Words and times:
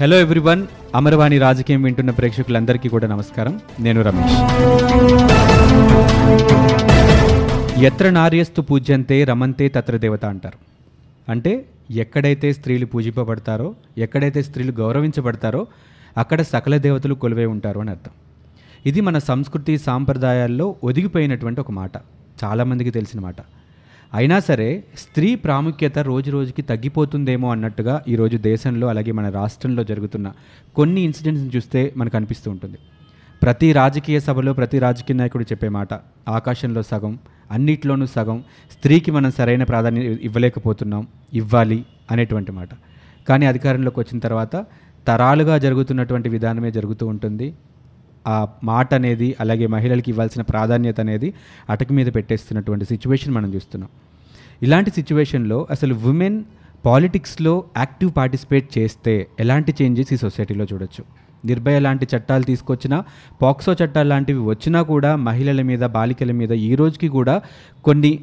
Hello 0.00 0.20
everyone 0.20 0.66
Amaravani 0.94 1.38
రాజకీయం 1.38 1.82
వింటున్న 1.82 2.10
ప్రేక్షకులందరికీ 2.10 2.88
కూడా 2.88 3.06
నమస్కారం. 3.06 3.60
నేను 3.80 4.02
రమేష్. 4.02 4.34
ఎత్ర 7.84 8.10
నార్యస్తు 8.10 8.62
పూజ్యంతే 8.62 9.24
రమంతే 9.24 9.68
తత్ర 9.68 9.96
దేవత 9.96 10.24
అంటారు. 10.24 10.58
అంటే 11.30 11.64
ఎక్కడైతే 11.90 12.52
స్త్రీలు 12.52 12.86
పూజింపబడతారో 12.86 13.74
ఎక్కడైతే 13.98 14.42
స్త్రీలు 14.42 14.72
గౌరవించబడతారో 14.72 15.66
అక్కడ 16.18 16.42
సకల 16.42 16.76
దేవతలు 16.76 17.14
కొలువై 17.14 17.44
ఉంటారు 17.44 17.80
అని 17.80 17.90
అర్థం. 17.90 18.10
ఇది 18.86 19.00
మన 19.00 19.18
సంస్కృతి 19.18 19.78
సాంప్రదాయాల్లో 19.78 20.74
ఒదిగిపోయినటువంటి 20.84 21.60
ఒక 21.60 21.70
మాట. 21.70 21.92
చాలామందికి 22.44 22.90
తెలిసిన 22.90 23.20
మాట. 23.20 23.36
అయినా 24.16 24.38
సరే 24.38 24.84
స్త్రీ 24.98 25.34
ప్రాముఖ్యత 25.34 25.98
రోజు 25.98 26.30
రోజుకి 26.30 26.62
తగ్గిపోతుందేమో 26.62 27.50
అన్నట్టుగా 27.50 27.94
ఈరోజు 28.08 28.36
దేశంలో 28.36 28.86
అలాగే 28.86 29.12
మన 29.12 29.28
రాష్ట్రంలో 29.28 29.84
జరుగుతున్న 29.84 30.32
కొన్ని 30.76 31.00
ఇన్సిడెంట్స్ని 31.00 31.50
చూస్తే 31.56 31.92
మనకు 31.96 32.16
అనిపిస్తూ 32.16 32.50
ఉంటుంది. 32.50 32.78
ప్రతి 33.42 33.72
రాజకీయ 33.72 34.20
సభలో 34.20 34.52
ప్రతి 34.52 34.78
రాజకీయ 34.78 35.16
నాయకుడు 35.16 35.44
చెప్పే 35.44 35.68
మాట 35.68 35.88
ఆకాశంలో 36.28 36.82
సగం 36.82 37.18
అన్నిట్లోనూ 37.50 38.06
సగం 38.06 38.44
స్త్రీకి 38.72 39.10
మనం 39.10 39.30
సరైన 39.30 39.64
ప్రాధాన్యత 39.64 40.20
ఇవ్వలేకపోతున్నాం 40.20 41.06
ఇవ్వాలి 41.32 41.84
అనేటువంటి 42.10 42.52
మాట. 42.52 42.68
కానీ 43.28 43.46
అధికారంలోకి 43.46 44.00
వచ్చిన 44.00 44.18
తర్వాత 44.18 44.56
తరాలుగా 45.06 45.58
జరుగుతున్నటువంటి 45.58 46.28
విధానమే 46.28 46.70
జరుగుతూ 46.70 47.06
ఉంటుంది. 47.06 47.54
ఆ 48.28 48.48
మాట 48.64 48.94
అనేది 48.94 49.36
అలాగే 49.40 49.66
మహిళలకి 49.66 50.10
ఇవ్వాల్సిన 50.10 50.42
ప్రాధాన్యత 50.42 51.00
అనేది 51.00 51.34
అటక 51.70 51.92
మీద 51.92 52.08
పెట్టేస్తున్నటువంటి 52.14 52.84
సిచ్యువేషన్ 52.84 53.34
మనం 53.34 53.54
చూస్తున్నాం. 53.54 53.90
ఇలాంటి 54.62 54.90
సిచ్యువేషన్లో 54.90 55.66
అసలు 55.70 55.94
ఉమెన్ 55.94 56.44
పాలిటిక్స్లో 56.86 57.64
యాక్టివ్ 57.76 58.10
పార్టిసిపేట్ 58.16 58.78
చేస్తే 58.78 59.26
ఎలాంటి 59.40 59.74
చేంజెస్ 59.82 60.12
ఈ 60.12 60.16
సొసైటీలో 60.16 60.66
చూడొచ్చు? 60.72 61.04
నిర్భయ 61.44 61.78
లాంటి 61.78 62.08
చట్టాలు 62.16 62.42
తీసుకొచ్చినా 62.42 63.04
పాక్సో 63.42 63.76
చట్టాలు 63.84 64.08
లాంటివి 64.08 64.38
వచ్చినా 64.38 64.82
కూడా 64.82 65.16
మహిళల 65.16 65.62
మీద 65.62 65.80
బాలికల 65.80 66.32
మీద 66.32 66.52
ఈ 66.52 66.74
రోజుకి 66.74 67.08
కూడా 67.08 67.42
కొన్ని 67.84 68.20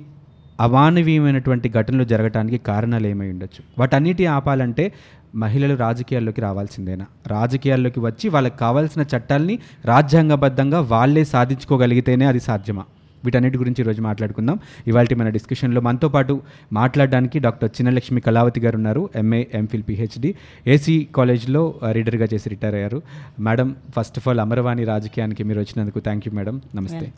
అమానవీయమైనటువంటి 0.60 1.70
ఘటనలు 1.70 2.04
జరగటానికి 2.04 2.58
కారణాలు 2.58 3.08
ఏమై 3.08 3.30
ఉండొచ్చు? 3.30 3.64
వాటన్నిటి 3.80 4.26
ఆపాలంటే 4.26 4.94
మహిళలు 5.36 5.76
రాజకీయాల్లోకి 5.76 6.42
రావాల్సిందేనా? 6.42 7.06
రాజకీయాల్లోకి 7.28 8.00
వచ్చి 8.00 8.30
వాళ్ళకి 8.30 8.58
కావాల్సిన 8.58 9.06
చట్టాల్ని 9.18 9.60
రాజ్యాంగబద్ధంగా 9.86 10.80
వాళ్ళే 10.80 11.24
సాధించుకోగలిగితేనే 11.24 12.26
అది 12.26 12.40
సాధ్యమా? 12.40 12.84
వీటన్నిటి 13.26 13.58
గురించి 13.58 13.82
ఈరోజు 13.82 14.02
మాట్లాడుకుందాం. 14.02 14.60
ఇవాళ 14.88 15.08
మన 15.18 15.30
డిస్కషన్లో 15.30 15.82
మనతో 15.82 16.10
పాటు 16.10 16.42
మాట్లాడడానికి 16.74 17.40
డాక్టర్ 17.40 17.70
చిన్నలక్ష్మి 17.76 18.22
కళావతి 18.22 18.60
గారు 18.60 18.76
ఉన్నారు. 18.76 19.10
ఎంఏ 19.16 19.44
ఎంఫిల్ 19.54 19.84
పిహెచ్డి 19.90 20.36
ఏసీ 20.68 21.08
కాలేజ్లో 21.16 21.64
రీడర్గా 21.92 22.28
చేసి 22.34 22.50
రిటైర్ 22.50 22.76
అయ్యారు. 22.76 23.02
Madam 23.40 23.76
first 23.96 24.20
of 24.20 24.28
all 24.28 24.40
Amaravani 24.40 24.84
రాజకీయానికి 24.84 25.44
మీరు 25.44 25.60
వచ్చినందుకు 25.60 26.00
థ్యాంక్ 26.00 26.28
యూ 26.28 26.34
మేడం. 26.38 26.62
నమస్తే. 26.76 27.14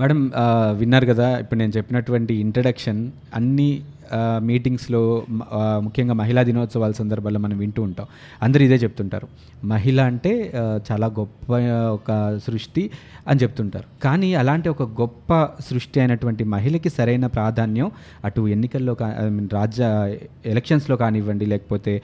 మేడం 0.00 0.20
విన్నారు 0.72 1.06
కదా 1.06 1.38
ఇప్పుడు 1.38 1.58
నేను 1.58 1.72
చెప్పినటువంటి 1.76 2.34
ఇంట్రడక్షన్ 2.34 3.00
అన్ని 3.34 3.70
మీటింగ్స్లో 4.38 5.22
ముఖ్యంగా 5.56 6.14
మహిళా 6.14 6.42
దినోత్సవాల 6.42 6.92
సందర్భాల్లో 6.92 7.40
మనం 7.40 7.58
వింటూ 7.58 7.82
ఉంటాం. 7.82 8.06
అందరూ 8.42 8.64
ఇదే 8.64 8.74
చెప్తుంటారు. 8.74 9.28
మహిళ 9.66 10.00
అంటే 10.00 10.52
చాలా 10.90 11.06
గొప్ప 11.06 11.52
ఒక 11.92 12.10
సృష్టి 12.46 12.90
అని 13.28 13.40
చెప్తుంటారు. 13.40 13.84
కానీ 14.02 14.34
అలాంటి 14.34 14.68
ఒక 14.68 14.82
గొప్ప 15.00 15.48
సృష్టి 15.60 16.00
అయినటువంటి 16.00 16.44
మహిళకి 16.44 16.90
సరైన 16.90 17.26
ప్రాధాన్యం 17.26 17.90
అటు 18.24 18.48
ఎన్నికల్లో 18.48 18.94
కా 18.94 19.14
ఐ 19.20 19.28
మీన్ 19.28 19.48
రాజ్య 19.52 19.84
ఎలక్షన్స్లో 20.46 20.96
కానివ్వండి 20.96 21.46
లేకపోతే 21.46 22.02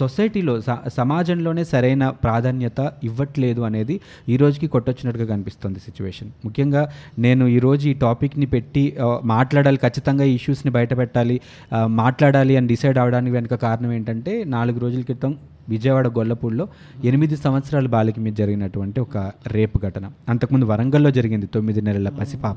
సొసైటీలో 0.00 0.60
స- 0.60 0.88
సమాజంలోనే 0.96 1.64
సరైన 1.64 2.08
ప్రాధాన్యత 2.08 2.92
ఇవ్వట్లేదు 3.04 3.60
అనేది 3.60 4.00
ఈ 4.28 4.36
రోజుకి 4.36 4.66
కొట్టొచ్చినట్టుగా 4.66 5.26
కనిపిస్తుంది 5.26 5.78
సిచ్యువేషన్. 5.78 6.30
ముఖ్యంగా 6.44 6.82
నేను 7.18 7.46
ఈరోజు 7.46 7.88
ఈ 7.88 7.92
టాపిక్ని 7.92 8.46
పెట్టి 8.46 8.96
మాట్లాడాలి 9.24 9.76
ఖచ్చితంగా 9.76 10.24
ఈ 10.24 10.34
ఇష్యూస్ని 10.34 10.72
బయట 10.72 10.98
పెట్టాలి 10.98 11.40
మాట్లాడాలి 11.86 12.56
అని 12.56 12.66
డిసైడ్ 12.66 12.98
అవడానికి 12.98 13.32
వెనుక 13.32 13.54
కారణం 13.54 13.92
ఏంటంటే 13.92 14.44
నాలుగు 14.44 14.78
రోజుల 14.78 15.00
క్రితం 15.00 15.36
విజయవాడ 15.68 16.08
గొల్లపూడిలో 16.08 16.68
ఎనిమిది 17.04 17.36
సంవత్సరాల 17.36 17.86
బాలిక 17.86 18.18
మీద 18.18 18.32
జరిగినటువంటి 18.32 19.00
ఒక 19.00 19.32
రేపు 19.46 19.78
ఘటన. 19.78 20.10
అంతకుముందు 20.28 20.64
వరంగల్లో 20.64 21.10
జరిగింది 21.10 21.46
తొమ్మిది 21.46 21.82
నెలల 21.82 22.08
పసిపాప. 22.08 22.56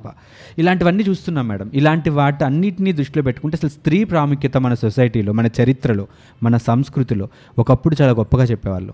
ఇలాంటివన్నీ 0.57 1.03
చూస్తున్నాం 1.03 1.47
మేడం. 1.47 1.71
ఇలాంటి 1.73 2.09
వాటి 2.09 2.43
అన్నిటినీ 2.43 2.91
దృష్టిలో 2.91 3.23
పెట్టుకుంటే 3.23 3.55
అసలు 3.55 3.69
స్త్రీ 3.69 4.03
ప్రాముఖ్యత 4.03 4.57
మన 4.57 4.73
సొసైటీలో 4.73 5.33
మన 5.33 5.45
చరిత్రలో 5.45 6.07
మన 6.43 6.57
సంస్కృతిలో 6.57 7.29
ఒకప్పుడు 7.59 7.95
చాలా 8.01 8.13
గొప్పగా 8.13 8.43
చెప్పేవాళ్ళు. 8.43 8.93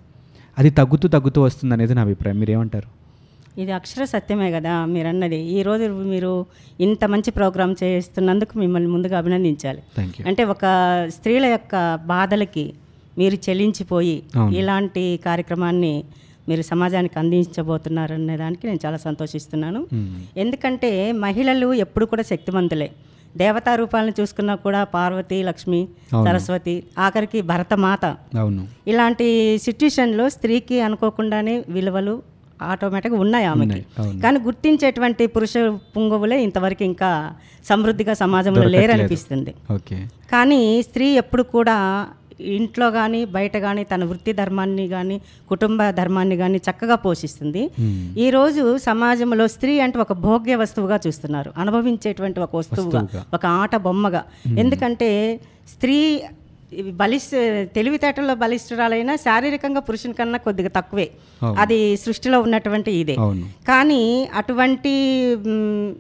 అది 0.60 0.70
తగ్గుతూ 0.70 1.08
తగ్గుతూ 1.08 1.42
వస్తుంది 1.42 1.74
అనేది 1.74 1.94
నా 1.94 2.02
అభిప్రాయం. 2.02 2.40
మీరేమంటారు? 2.40 2.99
ఇది 3.62 3.72
అక్షర 3.72 4.04
సత్యమే 4.04 4.52
కదా 4.52 4.74
మీరు 4.86 5.08
అన్నది 5.08 5.40
ఈరోజు 5.60 5.86
మీరు 6.14 6.46
ఇంత 6.80 7.06
మంచి 7.06 7.32
ప్రోగ్రామ్ 7.32 7.76
చేస్తున్నందుకు 7.84 8.54
మిమ్మల్ని 8.60 8.90
ముందుగా 8.90 9.18
అభినందించాలి. 9.18 9.82
అంటే 10.28 10.44
ఒక 10.44 10.66
స్త్రీల 11.16 11.46
యొక్క 11.46 11.76
బాధలకి 12.06 12.74
మీరు 13.18 13.38
చెల్లించిపోయి. 13.50 14.24
ఇలాంటి 14.60 15.20
కార్యక్రమాన్ని 15.26 15.94
మీరు 16.50 16.62
సమాజానికి 16.62 17.20
అందించబోతున్నారు 17.20 18.14
అనే 18.14 18.38
దానికి 18.38 18.68
నేను 18.68 18.80
చాలా 18.86 18.98
సంతోషిస్తున్నాను. 18.98 19.82
ఎందుకంటే 20.38 21.12
మహిళలు 21.26 21.74
ఎప్పుడు 21.86 22.06
కూడా 22.06 22.24
శక్తివంతులే 22.32 22.90
దేవతా 23.38 23.72
రూపాలను 23.76 24.14
చూసుకున్నా 24.20 24.56
కూడా 24.56 24.80
పార్వతి 24.84 25.38
లక్ష్మి. 25.44 25.82
సరస్వతి 26.26 26.76
ఆఖరికి 26.98 27.42
భరతమాత. 27.52 28.06
ఇలాంటి 28.88 29.28
సిట్యుయేషన్లో 29.58 30.26
స్త్రీకి 30.30 30.82
అనుకోకుండానే 30.82 31.56
విలువలు 31.70 32.16
ఆటోమేటిక్గా 32.62 33.20
ఉన్నాయి 33.20 33.46
ఆమెకి. 33.46 33.86
కానీ 34.20 34.40
గుర్తించేటువంటి 34.40 35.28
పురుష 35.28 35.54
పుంగవులే 35.68 36.44
ఇంతవరకు 36.44 36.84
ఇంకా 36.84 37.32
సమృద్ధిగా 37.70 38.14
సమాజంలో 38.14 38.64
లేరనిపిస్తుంది. 38.64 39.54
ఓకే. 39.72 40.08
కానీ 40.32 40.84
స్త్రీ 40.84 41.08
ఎప్పుడు 41.08 41.44
కూడా 41.44 42.08
ఇంట్లో 42.40 42.92
కానీ 42.92 43.26
బయట 43.26 43.58
కానీ 43.58 43.84
తన 43.84 44.04
వృత్తి 44.04 44.34
ధర్మాన్ని 44.34 44.88
కానీ 44.88 45.22
కుటుంబ 45.50 45.90
ధర్మాన్ని 45.90 46.38
కానీ 46.38 46.58
చక్కగా 46.58 46.96
పోషిస్తుంది. 46.96 47.72
ఈరోజు 48.18 48.78
సమాజంలో 48.78 49.48
స్త్రీ 49.48 49.80
అంటే 49.80 50.00
ఒక 50.00 50.14
భోగ్య 50.14 50.56
వస్తువుగా 50.56 51.00
చూస్తున్నారు. 51.08 51.54
అనుభవించేటువంటి 51.58 52.40
ఒక 52.40 52.56
వస్తువుగా. 52.56 53.24
ఒక 53.34 53.46
ఆట 53.46 53.76
బొమ్మగా. 53.76 54.24
ఎందుకంటే 54.58 55.40
స్త్రీ 55.70 56.22
బలిష్ట 56.92 57.30
తెలివితేటల్లో 57.76 58.36
బలిష్ఠురాలైనా 58.36 59.16
శారీరకంగా 59.16 59.80
పురుషుని 59.80 60.14
కన్నా 60.14 60.38
కొద్దిగా 60.38 60.70
తక్కువే. 60.76 61.12
అది 61.58 61.98
సృష్టిలో 61.98 62.42
ఉన్నటువంటి 62.42 62.92
ఇదే. 62.92 63.16
కానీ 63.68 64.30
అటువంటి 64.34 64.94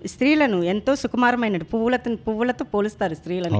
స్త్రీలను 0.08 0.64
ఎంతో 0.64 0.96
సుకుమారమైన 0.96 1.58
పువ్వులతో 1.58 2.16
పువ్వులతో 2.16 2.66
పోలుస్తారు 2.66 3.14
స్త్రీలని. 3.14 3.56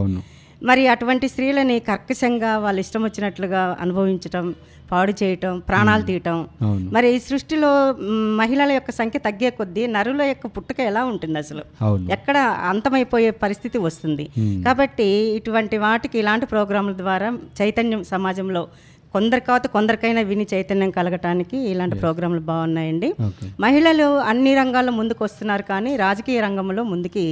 మరి 0.64 0.88
అటువంటి 0.88 1.30
స్త్రీలని 1.30 1.80
కర్కశంగా 1.80 2.58
వాళ్ళు 2.58 2.80
ఇష్టం 2.80 3.04
వచ్చినట్లుగా 3.04 3.78
అనుభవించటం 3.82 4.56
పాడు 4.92 5.14
చేయటం 5.22 5.54
ప్రాణాలు 5.70 6.04
తీయటం. 6.10 6.38
మరి 6.96 7.08
ఈ 7.16 7.20
సృష్టిలో 7.30 7.72
మహిళల 8.42 8.72
యొక్క 8.78 8.92
సంఖ్య 8.92 9.20
తగ్గే 9.20 9.50
కొద్దీ 9.50 9.84
నరుల 9.96 10.22
యొక్క 10.32 10.48
పుట్టుక 10.48 10.80
ఎలా 10.90 11.04
ఉంటుంది 11.12 11.38
అసలు? 11.38 11.64
ఎక్కడ 12.12 12.38
అంతమైపోయే 12.72 13.32
పరిస్థితి 13.46 13.78
వస్తుంది. 13.88 14.28
కాబట్టి 14.68 15.10
ఇటువంటి 15.38 15.78
వాటికి 15.78 16.20
ఇలాంటి 16.20 16.46
ప్రోగ్రాముల 16.46 16.96
ద్వారా 17.04 17.30
చైతన్యం 17.62 18.04
సమాజంలో 18.14 18.64
కొందరి 19.14 19.42
కాదు 19.42 19.68
కొందరికైనా 19.68 20.22
విని 20.22 20.46
చైతన్యం 20.54 20.90
కలగటానికి 20.90 21.58
ఇలాంటి 21.72 21.96
ప్రోగ్రాములు 22.02 22.42
బాగున్నాయండి. 22.50 23.10
మహిళలు 23.60 24.08
అన్ని 24.32 24.52
రంగాల్లో 24.56 24.92
ముందుకు 24.92 25.22
వస్తున్నారు 25.24 25.64
కానీ 25.64 25.96
రాజకీయ 25.96 26.40
రంగంలో 26.42 26.84
ముందుకి 26.84 27.26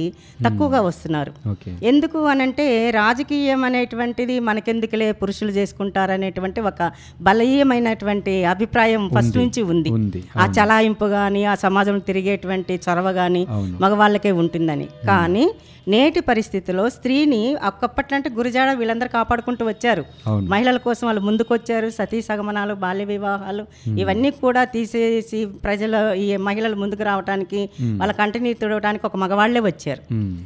తక్కువగా 0.44 0.80
వస్తున్నారు. 0.88 1.32
ఓకే 1.52 1.70
ఎందుకు 1.82 2.18
అనంటే 2.26 2.66
రాజకీయం 2.90 3.62
అనేటువంటిది 3.64 4.40
మనకెందుకులే 4.40 5.12
పురుషులు 5.12 5.50
చేసుకుంటారు 5.50 6.12
అనేటువంటి 6.12 6.60
ఒక 6.70 6.80
బలీయమైనటువంటి 7.28 8.34
అభిప్రాయం 8.54 9.04
ఫస్ట్ 9.16 9.36
నుంచి 9.42 9.62
ఉంది. 9.70 9.90
ఆ 10.36 10.46
చలాయింపు 10.58 11.08
కానీ 11.16 11.44
ఆ 11.44 11.56
సమాజంలో 11.66 12.04
తిరిగేటువంటి 12.10 12.74
చొరవ 12.86 13.12
కానీ. 13.12 13.44
మగవాళ్ళకే 13.80 14.32
ఉంటుందని. 14.42 14.88
కానీ 15.06 15.46
నేటి 15.88 16.20
పరిస్థితిలో 16.20 16.88
స్త్రీని 16.90 17.56
ఒక్కప్పట్లో 17.66 18.16
అంటే 18.16 18.30
గురిజాడ 18.30 18.70
వీళ్ళందరూ 18.72 19.08
కాపాడుకుంటూ 19.08 19.66
వచ్చారు. 19.66 20.04
మహిళల 20.28 20.76
కోసం 20.76 21.06
వాళ్ళు 21.06 21.22
ముందుకొచ్చారు. 21.22 21.90
సతీ 21.90 22.22
సగమనాలు 22.22 22.74
బాల్య 22.74 23.04
వివాహాలు 23.04 23.64
ఇవన్నీ 24.00 24.30
కూడా 24.30 24.64
తీసేసి 24.64 25.44
ప్రజలు 25.44 26.14
ఈ 26.14 26.36
మహిళలు 26.36 26.76
ముందుకు 26.76 27.02
రావడానికి 27.02 27.70
వాళ్ళ 27.82 28.12
కంటిని 28.12 28.54
తుడవడానికి 28.54 29.06
ఒక 29.06 29.16
మగవాళ్ళే 29.16 29.60
వచ్చారు. 29.60 30.02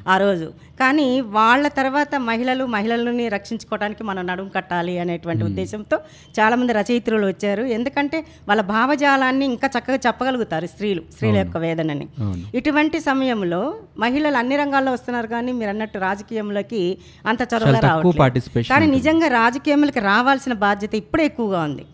ఆ 0.09 0.17
రోజు. 0.17 0.53
కానీ 0.81 1.21
వాళ్ళ 1.21 1.69
తర్వాత 1.69 2.15
మహిళలు 2.17 2.65
మహిళలని 2.67 3.29
రక్షించుకోవడానికి 3.29 4.05
మనం 4.05 4.27
నడుము 4.27 4.49
కట్టాలి 4.49 4.99
అనేటువంటి 4.99 5.45
ఉద్దేశంతో 5.45 5.99
చాలామంది 6.41 6.73
రచయిత్రులు 6.73 7.27
వచ్చారు. 7.27 7.63
ఎందుకంటే 7.63 8.25
వాళ్ళ 8.49 8.63
భావజాలాన్ని 8.63 9.45
ఇంకా 9.45 9.71
చక్కగా 9.79 9.99
చెప్పగలుగుతారు 10.07 10.67
స్త్రీలు 10.67 11.03
స్త్రీల 11.13 11.37
యొక్క 11.37 11.57
వేదనని. 11.57 12.09
ఇటువంటి 12.55 13.01
సమయంలో 13.01 13.75
మహిళలు 13.99 14.37
అన్ని 14.37 14.57
రంగాల్లో 14.57 14.93
వస్తున్నారు 14.93 15.32
కానీ 15.35 15.53
మీరు 15.59 15.71
అన్నట్టు 15.75 15.99
రాజకీయంలోకి 16.09 16.83
అంత 17.31 17.41
చాలా 17.53 17.65
చొరవ 17.65 17.75
తక్కువ 17.77 17.91
రావట్లేదు. 17.91 18.19
పార్టిసిపేషన్ 18.23 18.71
కానీ 18.73 18.87
నిజంగా 18.97 19.29
రాజకీయంలోకి 19.41 20.03
రావాల్సిన 20.11 20.55
బాధ్యత 20.67 20.95
ఇప్పుడే 21.03 21.25
ఎక్కువగా 21.31 21.61
ఉంది. 21.69 21.85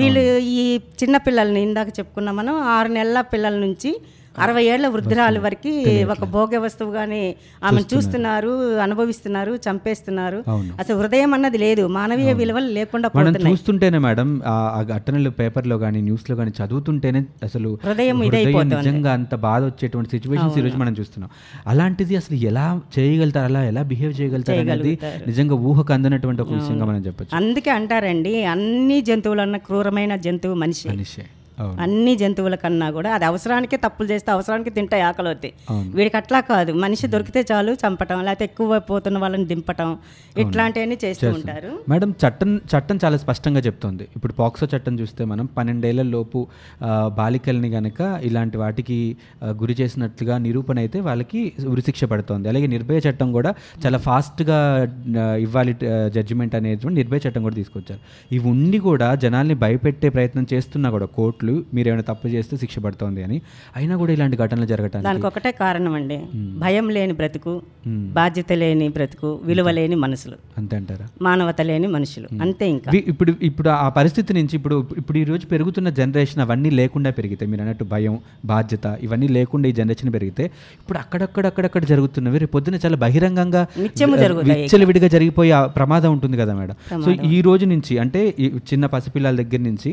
వీళ్ళు 0.00 0.22
ఈ 0.54 0.64
చిన్న 1.02 1.16
పిల్లల్ని 1.26 1.62
ఇందాక 1.68 1.88
చెప్పుకున్నాం 1.98 2.36
మనం 2.40 2.56
ఆరు 2.76 2.92
నెలల 2.98 3.20
పిల్లల 3.34 3.58
నుంచి 3.66 3.92
అరవై 4.38 4.64
ఏళ్ళ 4.64 4.86
వృద్ధురాలు 4.86 5.40
వరకు 5.40 5.70
ఒక 6.12 6.24
భోగ్య 6.24 6.58
వస్తువుగానే 6.58 7.34
ఆమెను 7.64 7.96
చూస్తున్నారు. 7.96 8.52
అనుభవిస్తున్నారు 8.78 9.58
చంపేస్తున్నారు. 9.66 10.38
అసలు 10.50 10.96
హృదయం 10.96 11.34
అన్నది 11.34 11.58
లేదు. 11.58 11.86
మానవీయ 11.86 12.32
విలువలు 12.32 12.66
లేకుండా 12.66 13.10
మనం 13.16 13.50
చూస్తుంటేనే 13.50 13.98
మేడం 13.98 14.42
ఘటనలు 14.96 15.30
పేపర్లో 15.30 15.78
కానీ 15.78 16.00
న్యూస్లో 16.00 16.36
కానీ 16.36 16.52
చదువుతుంటేనే 16.60 17.24
అసలు 17.42 17.78
హృదయం. 17.84 18.20
నిజంగా 18.68 19.12
అంత 19.12 19.34
బాధ 19.34 19.64
వచ్చేటువంటి 19.64 20.10
సిచ్యువేషన్స్ 20.10 20.58
ఈరోజు 20.58 20.76
మనం 20.76 20.96
చూస్తున్నాం. 21.00 21.30
అలాంటిది 21.66 22.16
అసలు 22.16 22.36
ఎలా 22.36 22.80
చేయగలుగుతారు? 22.98 23.44
అలా 23.44 23.64
ఎలా 23.64 23.82
బిహేవ్ 23.82 24.20
చేయగలుగుతారు 24.20 24.60
అనేది 24.60 24.98
నిజంగా 25.26 25.54
ఊహకు 25.54 25.92
అందనటువంటి 25.92 26.42
ఒక 26.42 26.52
విషయంగా 26.52 26.84
మనం 26.84 27.00
చెప్పొచ్చు. 27.06 27.36
అందుకే 27.36 27.70
అంటారండి 27.70 28.44
అన్ని 28.44 29.00
జంతువులన్న 29.00 29.56
క్రూరమైన 29.56 30.16
జంతువు 30.16 30.54
మనిషి. 30.54 30.88
మనిషే. 30.88 31.26
అన్ని 31.84 32.12
జంతువుల 32.20 32.56
కన్నా 32.62 32.86
కూడా 32.96 33.10
అది 33.16 33.24
అవసరానికే 33.30 33.76
తప్పులు 33.84 34.08
చేస్తే 34.12 34.30
అవసరానికి 34.34 34.70
తింటాయి 34.76 35.02
ఆకలి 35.08 35.28
అవుతాయి. 35.32 35.52
వీడికి 35.96 36.16
అట్లా 36.20 36.38
కాదు. 36.50 36.72
మనిషి 36.84 37.06
దొరికితే 37.14 37.40
చాలు 37.50 37.72
చంపటం 37.82 38.18
లేకపోతే 38.28 38.44
ఎక్కువ 38.50 38.78
పోతున్న 38.90 39.18
వాళ్ళని 39.24 39.46
దింపటం 39.52 39.90
ఇట్లాంటివన్నీ 40.44 40.96
చేస్తూ 41.04 41.28
ఉంటారు. 41.36 41.72
మేడం 41.92 42.12
చట్టం 42.22 42.50
చట్టం 42.72 42.98
చాలా 43.04 43.16
స్పష్టంగా 43.24 43.62
చెప్తోంది. 43.66 44.06
ఇప్పుడు 44.16 44.34
పాక్సో 44.40 44.68
చట్టం 44.74 44.94
చూస్తే 45.00 45.24
మనం 45.32 45.48
పన్నెండేళ్ళ 45.58 46.02
లోపు 46.14 46.40
బాలికల్ని 47.20 47.70
గనక 47.76 48.00
ఇలాంటి 48.30 48.56
వాటికి 48.62 48.98
గురి 49.62 49.76
చేసినట్లుగా 49.80 50.38
నిరూపణ 50.46 50.78
అయితే 50.84 51.00
వాళ్ళకి 51.08 51.42
ఉరిశిక్ష 51.74 52.04
పడుతోంది. 52.14 52.48
అలాగే 52.48 52.68
నిర్భయ 52.76 53.00
చట్టం 53.08 53.28
కూడా 53.38 53.52
చాలా 53.84 54.00
ఫాస్ట్గా 54.08 54.58
ఇవ్వాలి 55.46 55.74
జడ్జిమెంట్ 56.16 56.54
అనేది 56.60 56.94
నిర్భయ 57.00 57.20
చట్టం 57.26 57.42
కూడా 57.48 57.56
తీసుకొచ్చారు. 57.60 58.00
ఇవి 58.34 58.44
ఉండి 58.54 58.80
కూడా 58.88 59.10
జనాల్ని 59.26 59.58
భయపెట్టే 59.64 60.10
ప్రయత్నం 60.18 60.46
చేస్తున్నా 60.54 60.90
కూడా 60.96 61.08
కోర్టులు 61.18 61.49
మీరు 61.74 61.88
ఏమైనా 61.90 62.04
తప్పు 62.08 62.26
చేస్తే 62.32 62.54
శిక్ష 62.60 62.76
పడుతోంది 62.80 63.20
అని. 63.22 63.36
అయినా 63.76 63.94
కూడా 64.00 64.12
ఇలాంటి 64.14 64.36
ఘటనలు 64.40 64.68
జరగటానికి 64.70 65.06
దానికి 65.06 65.26
ఒకటే 65.28 65.50
కారణం 65.60 65.94
అండి 65.94 66.18
భయం 66.62 66.86
లేని 66.90 67.14
బ్రతుకు 67.18 67.52
బాధ్యత 68.16 68.52
లేని 68.60 68.86
బ్రతుకు 68.94 69.28
విలువ 69.44 69.68
లేని 69.72 69.96
మనుషులు 70.02 70.36
అంతే 70.58 70.74
అంటారా? 70.78 71.06
మానవత 71.22 71.60
లేని 71.68 71.88
మనుషులు 71.94 72.28
అంతే 72.44 72.64
ఇంకా. 72.70 72.90
ఇప్పుడు 73.12 73.32
ఇప్పుడు 73.48 73.70
ఆ 73.78 73.88
పరిస్థితి 73.96 74.30
నుంచి 74.36 74.54
ఇప్పుడు 74.58 74.76
ఇప్పుడు 75.00 75.18
ఈ 75.18 75.26
రోజు 75.30 75.44
పెరుగుతున్న 75.50 75.88
జనరేషన్ 75.98 76.42
అవన్నీ 76.44 76.72
లేకుండా 76.78 77.12
పెరిగితే 77.16 77.44
మీరు 77.50 77.62
అన్నట్టు 77.62 77.84
భయం 77.90 78.16
బాధ్యత 78.46 78.76
ఇవన్నీ 79.02 79.28
లేకుండా 79.36 79.66
ఈ 79.68 79.76
జనరేషన్ 79.78 80.12
పెరిగితే 80.14 80.44
ఇప్పుడు 80.80 80.98
అక్కడక్కడ 81.00 81.44
అక్కడక్కడ 81.50 81.84
జరుగుతున్నవి 81.90 82.38
రేపు 82.40 82.54
పొద్దున 82.54 82.78
చాలా 82.82 82.98
బహిరంగంగా 83.02 83.62
విచ్చలవిడిగా 84.48 85.08
జరిగిపోయే 85.10 85.28
ఆ 85.52 85.64
ప్రమాదం 85.76 86.10
ఉంటుంది 86.14 86.36
కదా 86.38 86.52
మేడం. 86.54 86.76
సో 87.04 87.10
ఈ 87.30 87.40
రోజు 87.42 87.64
నుంచి 87.70 87.94
అంటే 88.02 88.20
ఈ 88.38 88.48
చిన్న 88.70 88.84
పసిపిల్లల 88.92 89.34
దగ్గర 89.40 89.60
నుంచి 89.68 89.90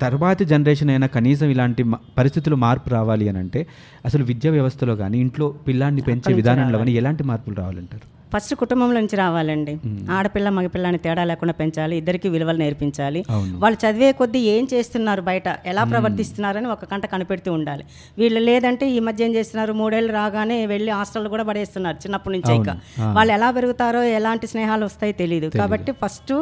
తర్వాతి 0.00 0.44
జనరేషన్ 0.44 0.90
అయినా 0.90 1.06
కనీసం 1.06 1.46
ఇలాంటి 1.46 1.82
పరిస్థితులు 2.18 2.56
మార్పు 2.56 2.90
రావాలి 2.90 3.28
అని 3.28 3.38
అంటే 3.38 3.66
అసలు 4.04 4.24
విద్యా 4.24 4.52
వ్యవస్థలో 4.52 4.96
కానీ 4.96 5.18
ఇంట్లో 5.18 5.48
పిల్లాన్ని 5.48 6.02
పెంచే 6.02 6.34
విధానంలో 6.34 6.78
కానీ 6.78 6.92
ఎలాంటి 6.92 7.22
మార్పులు 7.22 7.54
రావాలంటారు? 7.54 8.06
ఫస్ట్ 8.34 8.54
కుటుంబంలో 8.54 9.00
నుంచి 9.00 9.16
రావాలండి. 9.16 9.78
ఆడపిల్ల 10.10 10.48
మగపిల్ల 10.48 10.86
అని 10.86 10.98
తేడా 10.98 11.24
లేకుండా 11.24 11.52
పెంచాలి 11.52 11.96
ఇద్దరికి 11.96 12.28
విలువలు 12.28 12.58
నేర్పించాలి. 12.58 13.24
వాళ్ళు 13.30 13.78
చదివే 13.84 14.12
కొద్దీ 14.12 14.38
ఏం 14.38 14.68
చేస్తున్నారు 14.74 15.22
బయట? 15.22 15.56
ఎలా 15.66 15.84
ప్రవర్తిస్తున్నారని 15.84 16.66
ఒక 16.66 16.84
కంట 16.84 17.06
కనిపెడుతూ 17.06 17.52
ఉండాలి. 17.52 17.84
వీళ్ళు 18.18 18.40
లేదంటే 18.40 18.90
ఈ 18.90 18.98
మధ్య 18.98 19.24
ఏం 19.24 19.34
చేస్తున్నారు? 19.34 19.72
మూడేళ్ళు 19.72 20.12
రాగానే 20.12 20.66
వెళ్ళి 20.66 20.92
హాస్టల్ 20.92 21.28
కూడా 21.28 21.42
పడేస్తున్నారు 21.42 21.96
చిన్నప్పటి 21.96 22.34
నుంచి 22.38 22.54
ఇంకా. 22.54 22.74
వాళ్ళు 23.12 23.32
ఎలా 23.32 23.50
పెరుగుతారో 23.50 24.02
ఎలాంటి 24.02 24.46
స్నేహాలు 24.46 24.84
వస్తాయో 24.84 25.12
తెలియదు 25.12 25.50
కాబట్టి 25.58 25.92
ఫస్ట్ 25.92 26.34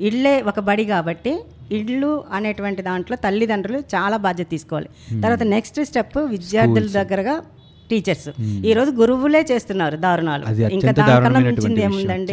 ఇళ్ళే 0.00 0.42
ఒక 0.42 0.60
బడి 0.60 0.84
కాబట్టి 0.84 1.32
ఇళ్ళు 1.72 2.24
అనేటువంటి 2.32 2.82
దాంట్లో 2.82 3.16
తల్లిదండ్రులు 3.16 3.78
చాలా 3.78 4.16
బాధ్యత 4.16 4.50
తీసుకోవాలి. 4.50 4.88
తర్వాత 5.22 5.42
నెక్స్ట్ 5.42 5.84
స్టెప్ 5.84 6.18
విద్యార్థుల 6.18 6.86
దగ్గరగా 6.86 7.42
టీచర్స్. 7.90 8.28
ఈ 8.68 8.72
రోజు 8.78 8.90
గురువులే 9.00 9.40
చేస్తున్నారు 9.50 9.96
దారుణాలు. 10.04 10.44
ఇంకా 10.76 10.92
దానికన్నా 11.00 11.40
మించింది 11.46 11.82
ఏముందండి? 11.86 12.32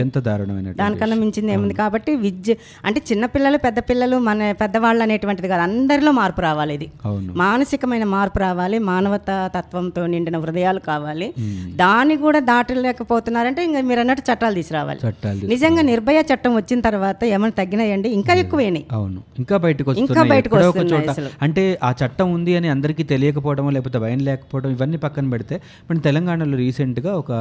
దానికన్నా 0.81 1.17
మించింది 1.23 1.51
ఏముంది? 1.55 1.75
కాబట్టి 1.81 2.11
విద్య 2.25 2.55
అంటే 2.85 3.01
చిన్నపిల్లలు 3.11 3.59
పెద్ద 3.65 3.79
పిల్లలు 3.89 4.17
మన 4.27 4.51
పెద్దవాళ్ళు 4.61 5.03
అనేటువంటిది 5.05 5.47
కాదు. 5.53 5.63
అందరిలో 5.67 6.13
మార్పు 6.19 6.41
రావాలి 6.47 6.73
ఇది. 6.79 6.87
మానసికమైన 7.43 8.05
మార్పు 8.15 8.39
రావాలి 8.45 8.79
మానవతా 8.91 9.35
తత్వంతో 9.55 10.01
నిండిన 10.13 10.37
హృదయాలు 10.45 10.81
కావాలి. 10.91 11.27
దాన్ని 11.83 12.17
కూడా 12.25 12.39
దాటలేకపోతున్నారంటే 12.51 13.63
ఇంకా 13.69 13.81
మీరు 13.89 13.99
అన్నట్టు 14.03 14.23
చట్టాలు 14.31 14.55
తీసుకురావాలి. 14.59 14.99
నిజంగా 15.53 15.81
నిర్భయ 15.91 16.19
చట్టం 16.31 16.51
వచ్చిన 16.55 16.79
తర్వాత 16.79 17.23
ఏమైనా 17.35 17.55
తగ్గినాయండి? 17.61 18.09
ఇంకా 18.19 18.33
ఎక్కువైనాయి. 18.43 18.85
అవును. 18.91 19.19
ఇంకా 19.39 19.55
బయటకు 19.65 19.91
ఇంకా 20.03 20.23
బయటకు. 20.33 20.55
అంటే 21.45 21.63
ఆ 21.83 21.89
చట్టం 22.01 22.27
ఉంది 22.37 22.51
అని 22.59 22.67
అందరికీ 22.75 23.03
తెలియకపోవడం 23.13 23.65
లేకపోతే 23.75 23.99
భయం 24.05 24.21
లేకపోవడం 24.29 24.69
ఇవన్నీ 24.75 24.97
పక్కన 25.05 25.25
పెడితే 25.33 25.44
మన 25.89 25.97
తెలంగాణలో 26.07 26.57
రీసెంట్గా 26.57 27.11
ఒక. 27.15 27.31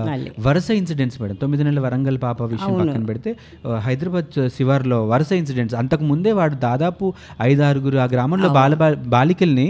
వరుస 0.46 0.68
ఇన్సిడెంట్స్ 0.80 1.18
మేడం. 1.22 1.36
తొమ్మిది 1.42 1.64
నెలల 1.64 1.80
వరంగల్ 1.80 2.18
పాప 2.22 2.38
విషయం 2.52 2.74
పక్కన 2.80 3.04
పెడితే 3.10 3.30
హైదరాబాద్ 3.86 4.30
శివార్లో 4.56 4.98
వరుస 5.08 5.32
ఇన్సిడెంట్స్. 5.32 5.76
అంతకు 5.82 6.04
ముందే 6.04 6.32
వాడు 6.32 6.56
దాదాపు 6.68 7.04
ఐదు 7.42 7.62
ఆరుగురు 7.62 7.98
ఆ 8.04 8.06
గ్రామంలో 8.14 8.48
బాల 8.58 8.74
బాలికల్ని 9.16 9.66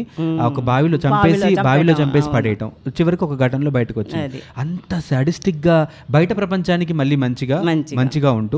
ఒక 0.49 0.61
బావిలో 0.71 0.99
చంపేసి 1.07 1.55
బావిలో 1.69 1.95
చంపేసి 2.03 2.29
పడేయటం. 2.35 2.71
చివరికి 2.89 3.25
ఒక 3.25 3.35
ఘటనలో 3.45 3.71
బయటకు 3.71 3.99
వచ్చింది. 4.01 4.41
అంత 4.59 4.95
సాడిస్టిక్గా 5.11 5.77
బయట 6.11 6.31
ప్రపంచానికి 6.37 6.93
మళ్ళీ 6.93 7.17
మంచిగా 7.17 7.59
మంచిగా. 8.01 8.31
ఉంటూ 8.41 8.57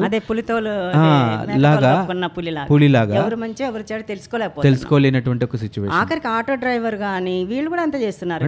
లాగా 1.64 1.92
పులిలాగా. 2.70 3.16
తెలుసుకోలేనటువంటి 4.66 5.44
ఒక 5.44 5.56
సిచ్యువేషన్ 5.56 5.96
ఆఖరికి 6.00 6.28
ఆటో 6.28 6.54
డ్రైవర్ 6.54 6.96
కానీ 6.96 7.44
వీళ్ళు 7.44 7.68
కూడా 7.70 7.82
అంత 7.82 7.96
చేస్తున్నారు 8.02 8.42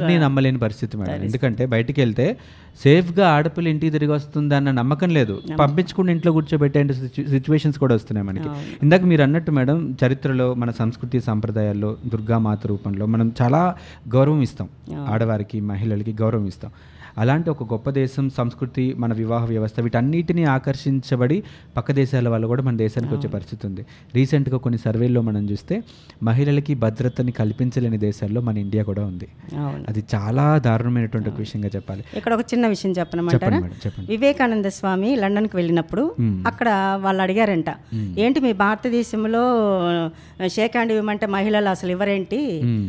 ఎవరిని 0.00 0.20
నమ్మలేని 0.20 0.58
పరిస్థితి 0.58 0.96
మేడం. 0.96 1.12
ఎందుకంటే 1.24 1.66
బయటికి 1.66 2.00
వెళ్తే 2.00 2.36
సేఫ్గా 2.84 3.28
ఆడపిల్ల 3.28 3.68
ఇంటికి 3.68 3.92
తిరిగి 3.92 4.10
వస్తుంది 4.10 4.54
అన్న 4.54 4.70
నమ్మకం 4.70 5.10
లేదు. 5.10 5.40
పంపించకుండా 5.58 6.12
ఇంట్లో 6.12 6.32
కూర్చోబెట్టే 6.32 6.88
సిచ్యువేషన్స్ 7.08 7.78
కూడా 7.78 7.94
వస్తున్నాయి 7.94 8.28
మనకి. 8.28 8.48
ఇందాక 8.82 9.02
మీరు 9.02 9.22
అన్నట్టు 9.22 9.50
మేడం 9.50 9.96
చరిత్రలో 10.06 10.54
మన 10.54 10.70
సంస్కృతి 10.70 11.20
సంప్రదాయాల్లో 11.20 11.96
దుర్గామాత 12.06 12.66
రూపంలో 12.66 13.06
మనం 13.06 13.32
చాలా 13.42 13.74
గౌరవం 14.14 14.42
ఇస్తాం. 14.42 14.68
ఆడవారికి 15.08 15.60
మహిళలకి 15.60 16.16
గౌరవం 16.20 16.46
ఇస్తాం. 16.46 16.70
అలాంటి 17.18 17.50
ఒక 17.50 17.72
గొప్ప 17.72 17.90
దేశం 17.90 18.30
సంస్కృతి 18.30 18.94
మన 18.98 19.12
వివాహ 19.12 19.44
వ్యవస్థ 19.44 19.80
వీటన్నిటిని 19.80 20.44
ఆకర్షించబడి 20.44 21.42
పక్క 21.76 21.92
దేశాల 21.92 22.28
వాళ్ళు 22.28 22.46
కూడా 22.46 22.62
మన 22.62 22.76
దేశానికి 22.76 23.14
వచ్చే 23.14 23.28
పరిస్థితి 23.28 23.66
ఉంది. 23.66 23.86
రీసెంట్గా 24.14 24.56
కొన్ని 24.56 24.78
సర్వేల్లో 24.78 25.20
మనం 25.20 25.50
చూస్తే 25.50 25.82
మహిళలకి 26.22 26.74
భద్రతని 26.74 27.32
కల్పించలేని 27.32 27.98
దేశాల్లో 27.98 28.40
మన 28.40 28.58
ఇండియా 28.58 28.84
కూడా 28.84 29.04
ఉంది. 29.04 29.28
అది 29.88 30.04
చాలా 30.14 30.58
దారుణమైనటువంటి 30.58 31.28
ఒక 31.28 31.38
విషయంగా 31.38 31.70
చెప్పాలి. 31.76 32.02
ఇక్కడ 32.16 32.32
ఒక 32.34 32.44
చిన్న 32.52 32.66
విషయం 32.66 32.92
చెప్పండి 32.92 34.06
వివేకానంద 34.08 34.66
స్వామి 34.70 35.16
లండన్కి 35.16 35.56
వెళ్ళినప్పుడు 35.56 36.04
అక్కడ 36.46 36.68
వాళ్ళు 36.96 37.22
అడిగారంట 37.22 37.70
ఏంటి 38.18 38.40
మీ 38.40 38.52
భారతదేశంలో 38.58 39.44
షేక్ 40.48 40.76
హ్యాండ్ 40.76 40.92
ఇవ్వమంటే 40.92 41.26
మహిళలు 41.26 41.68
అసలు 41.68 41.90
ఇవ్వరేంటి 41.90 42.40
మ్మ్. 42.64 42.88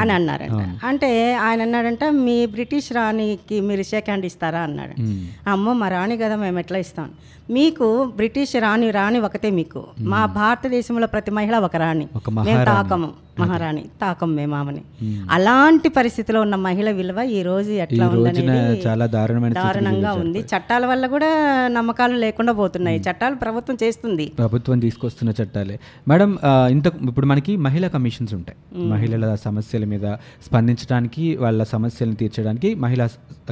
అని 0.00 0.12
అన్నారంట. 0.12 0.60
అంటే 0.86 1.08
ఆయన 1.38 1.62
అన్నాడంట 1.62 2.04
మీ 2.20 2.46
బ్రిటిష్ 2.46 2.92
రాణికి 2.92 3.60
మీరు 3.60 3.82
షేక్ 3.82 4.04
హ్యాండ్ 4.04 4.26
ఇస్తారా? 4.26 4.60
అన్నాడు. 4.60 4.94
మ్మ్. 5.02 5.18
అమ్మో 5.46 5.72
మా 5.72 5.88
రాణి 5.88 6.18
కదా 6.18 6.36
మేము 6.36 6.58
ఎట్లా 6.58 6.78
ఇస్తాం? 6.78 7.08
మీకు 7.50 8.12
బ్రిటిష్ 8.16 8.56
రాణి 8.56 8.90
రాణి 8.90 9.20
ఒకతే 9.20 9.50
మీకు. 9.50 9.84
మా 10.00 10.26
భారతదేశంలో 10.26 11.06
ప్రతి 11.06 11.30
మహిళ 11.30 11.58
ఒక 11.58 11.76
రాణి. 11.76 12.08
మేము. 12.30 12.64
తాకము 12.64 13.10
మహారాణి. 13.40 13.84
తాకం 14.00 14.34
మేము 14.34 14.54
ఆమెని. 14.54 14.82
అలాంటి 15.30 15.88
పరిస్థితిలో 15.88 16.40
ఉన్న 16.40 16.54
మహిళ 16.54 16.90
విలువ 16.90 17.20
ఈ 17.20 17.42
రోజు 17.42 17.70
ఎట్లా 17.70 18.08
ఉందనేది 18.08 18.82
చాలా 18.86 19.06
దారుణమైన 19.06 19.52
దారుణంగా 19.52 20.12
ఉంది. 20.12 20.40
చట్టాల 20.40 20.86
వల్ల 20.86 21.06
కూడా 21.06 21.28
నమ్మకాలు 21.68 22.16
లేకుండా 22.16 22.52
పోతున్నాయి. 22.52 23.00
చట్టాలు 23.00 23.34
ప్రభుత్వం 23.34 23.76
చేస్తుంది. 23.82 24.32
ప్రభుత్వం 24.38 24.78
తీసుకొస్తున్న 24.78 25.42
చట్టాలే. 25.42 25.80
మేడం 26.08 26.38
ఇంత 26.44 26.86
ఇప్పుడు 26.86 27.26
మనకి 27.26 27.56
మహిళా 27.56 27.88
కమిషన్స్ 27.88 28.34
ఉంటాయి. 28.34 28.84
మహిళల 28.84 29.34
సమస్యల 29.34 29.84
మీద 29.84 30.14
స్పందించడానికి 30.46 31.36
వాళ్ళ 31.36 31.62
సమస్యలను 31.62 32.14
తీర్చడానికి 32.14 32.74
మహిళా 32.74 33.08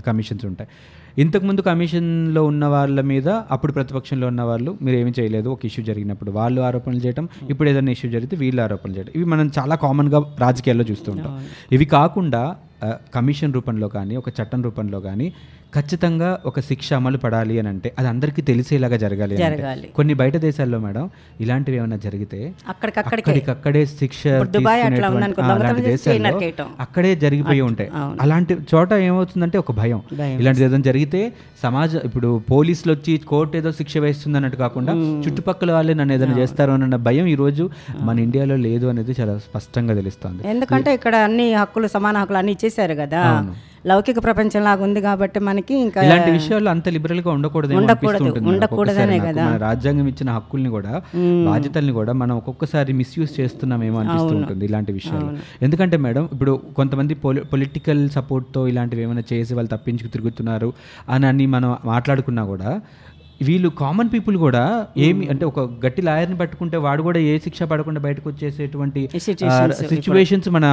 కమిషన్స్ 0.06 0.44
ఉంటాయి. 0.44 0.70
ఇంతకుముందు 1.16 1.60
కమిషన్లో 1.62 2.44
ఉన్న 2.44 2.64
వాళ్ళ 2.66 3.00
మీద 3.00 3.28
అప్పుడు 3.28 3.72
ప్రతిపక్షంలో 3.72 4.26
ఉన్న 4.26 4.42
వాళ్ళు 4.42 4.78
మీరు 4.80 4.96
ఏమీ 4.96 5.12
చేయలేదు 5.18 5.48
ఒక 5.48 5.66
ఇష్యూ 5.66 5.84
జరిగినప్పుడు 5.84 6.30
వాళ్ళు 6.30 6.60
ఆరోపణలు 6.62 6.98
చేయడం 6.98 7.28
ఇప్పుడు 7.50 7.68
ఏదైనా 7.68 7.90
ఇష్యూ 7.90 8.10
జరిగితే 8.10 8.36
వీళ్ళు 8.36 8.62
ఆరోపణలు 8.62 8.96
చేయడం 8.96 9.12
ఇవి 9.14 9.24
మనం 9.24 9.50
చాలా 9.58 9.74
కామన్గా 9.76 10.18
రాజకీయాల్లో 10.38 10.84
చూస్తూ 10.90 11.12
ఉంటాం. 11.12 11.32
ఇవి 11.72 11.84
కాకుండా 11.84 12.42
కమిషన్ 13.14 13.54
రూపంలో 13.54 13.88
కానీ 13.88 14.16
ఒక 14.16 14.28
చట్టం 14.28 14.62
రూపంలో 14.62 15.00
కానీ 15.00 15.26
ఖచ్చితంగా 15.74 16.38
ఒక 16.46 16.60
శిక్ష 16.60 16.88
అమలు 16.92 17.18
పడాలి 17.18 17.58
అని 17.58 17.68
అంటే 17.68 17.88
అది 17.98 18.08
అందరికీ 18.08 18.42
తెలిసేలాగా 18.42 18.96
జరగాలి. 18.96 19.36
జరగాలి. 19.36 19.86
కొన్ని 19.96 20.14
బయట 20.14 20.36
దేశాల్లో 20.36 20.78
మేడం 20.78 21.04
ఇలాంటివి 21.40 21.76
ఏమైనా 21.76 21.96
జరిగితే 21.96 22.40
అక్కడికక్కడే 22.68 23.82
శిక్ష 24.00 24.22
అలాంటి 24.26 25.82
దేశాల్లో. 25.82 26.66
అక్కడే 26.80 27.14
జరిగిపోయి 27.16 27.60
ఉంటాయి. 27.60 27.90
అలాంటి 28.20 28.56
చోట 28.74 28.92
ఏమవుతుందంటే 28.92 29.58
ఒక 29.58 29.72
భయం 29.72 30.02
భయం. 30.12 30.36
ఇలాంటిది 30.40 30.66
ఏదైనా 30.66 30.86
జరిగితే 30.90 31.22
సమాజ 31.62 31.90
ఇప్పుడు 32.04 32.42
పోలీసులు 32.50 32.92
వచ్చి 32.92 33.12
కోర్టు 33.32 33.56
ఏదో 33.56 33.72
శిక్ష 33.72 33.96
వేస్తుంది 33.98 34.36
అన్నట్టు 34.36 34.56
కాకుండా 34.56 34.92
చుట్టుపక్కల 35.24 35.72
వాళ్ళే 35.72 35.94
నన్ను 35.94 36.14
ఏదైనా 36.14 36.38
చేస్తారు 36.38 36.72
అన్న 36.72 36.96
భయం 37.08 37.26
ఈ 37.26 37.34
రోజు 37.34 37.70
మన 38.00 38.18
ఇండియాలో 38.18 38.56
లేదు 38.68 38.86
అనేది 38.86 39.14
చాలా 39.20 39.38
స్పష్టంగా 39.38 39.94
తెలుస్తోంది 39.94 40.42
ఎందుకంటే 40.48 40.92
ఇక్కడ 40.94 41.14
అన్ని 41.28 41.54
హక్కులు 41.54 41.88
సమాన 41.88 42.16
హక్కులు 42.18 42.38
అన్ని 42.38 42.52
ఇచ్చేసారు 42.52 42.94
కదా 42.94 43.22
లౌకిక 43.84 44.18
ప్రపంచం 44.24 44.62
లాగా 44.62 44.82
ఉంది 44.86 45.00
కాబట్టి 45.02 45.38
మనకి 45.46 45.74
ఇంకా 45.84 46.00
ఇలాంటి 46.06 46.30
విషయాలు 46.34 46.68
అంత 46.72 46.88
లిబరల్గా 46.88 47.30
ఉండకూడదు 47.32 47.72
ఉండకూడదు, 47.78 48.28
ఉండకూడదనే 48.50 49.16
కదా. 49.24 49.44
రాజ్యాంగం 49.64 50.06
ఇచ్చిన 50.12 50.30
హక్కుల్ని 50.36 50.70
కూడా 50.70 50.92
బాధ్యతల్ని 51.48 51.92
కూడా 51.92 52.12
మనం 52.20 52.34
ఒక్కొక్కసారి 52.36 52.92
మిస్యూజ్ 53.00 53.32
చేస్తున్నామేమో 53.38 53.98
అనిపిస్తూ 54.02 54.32
ఉంటుంది 54.36 54.64
ఇలాంటి 54.64 54.92
విషయాలు 54.92 55.28
ఎందుకంటే 55.62 55.98
మేడం 55.98 56.24
ఇప్పుడు 56.32 56.52
కొంతమంది 56.76 57.14
పొలిటికల్ 57.52 58.02
సపోర్ట్తో 58.10 58.62
ఇలాంటివి 58.68 59.02
ఏమైనా 59.02 59.24
చేసి 59.32 59.52
వాళ్ళు 59.54 59.70
తప్పించుకు 59.70 60.10
తిరుగుతున్నారు 60.12 60.70
అని 61.08 61.26
అని 61.26 61.46
మనం 61.52 61.70
మాట్లాడుకున్నా 61.86 62.44
కూడా 62.52 62.70
వీళ్ళు 63.40 63.68
కామన్ 63.78 64.10
పీపుల్ 64.10 64.36
కూడా 64.36 64.62
ఏమి 64.98 65.24
అంటే 65.28 65.44
ఒక 65.44 65.60
గట్టి 65.84 66.02
లాయర్ని 66.02 66.36
పట్టుకుంటే 66.38 66.76
వాడు 66.76 67.02
కూడా 67.02 67.20
ఏ 67.26 67.38
శిక్ష 67.38 67.62
పడకుండా 67.62 68.00
బయటకు 68.00 68.28
వచ్చేసేటువంటి 68.28 69.00
సిచ్యువేషన్స్ 69.92 70.48
మన 70.48 70.66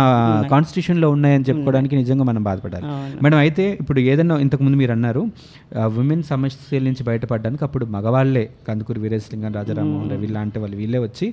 కాన్స్టిట్యూషన్లో 0.51 1.09
ఉన్నాయని 1.11 1.45
చెప్పుకోవడానికి 1.49 1.95
నిజంగా 1.95 2.23
మనం 2.23 2.43
బాధపడాలి. 2.43 2.85
మేడం 3.23 3.37
అయితే 3.37 3.65
ఇప్పుడు 3.81 3.99
ఏదన్నా 4.05 4.37
ఇంతకు 4.37 4.63
ముందు 4.63 4.77
మీరు 4.77 4.91
అన్నారు 4.91 5.23
ఉమెన్ 5.97 6.23
సమస్యల 6.23 6.83
నుంచి 6.83 7.03
బయటపడడానికి 7.03 7.63
అప్పుడు 7.63 7.85
మగవాళ్ళే 7.87 8.49
కందుకూరి 8.67 8.99
వీరేశలింగం 8.99 9.53
రాజారామోహన్ 9.53 10.11
రావు 10.11 10.23
ఇలాంటి 10.23 10.59
వాళ్ళు 10.59 10.77
వీళ్ళే 10.77 10.99
వచ్చి 10.99 11.27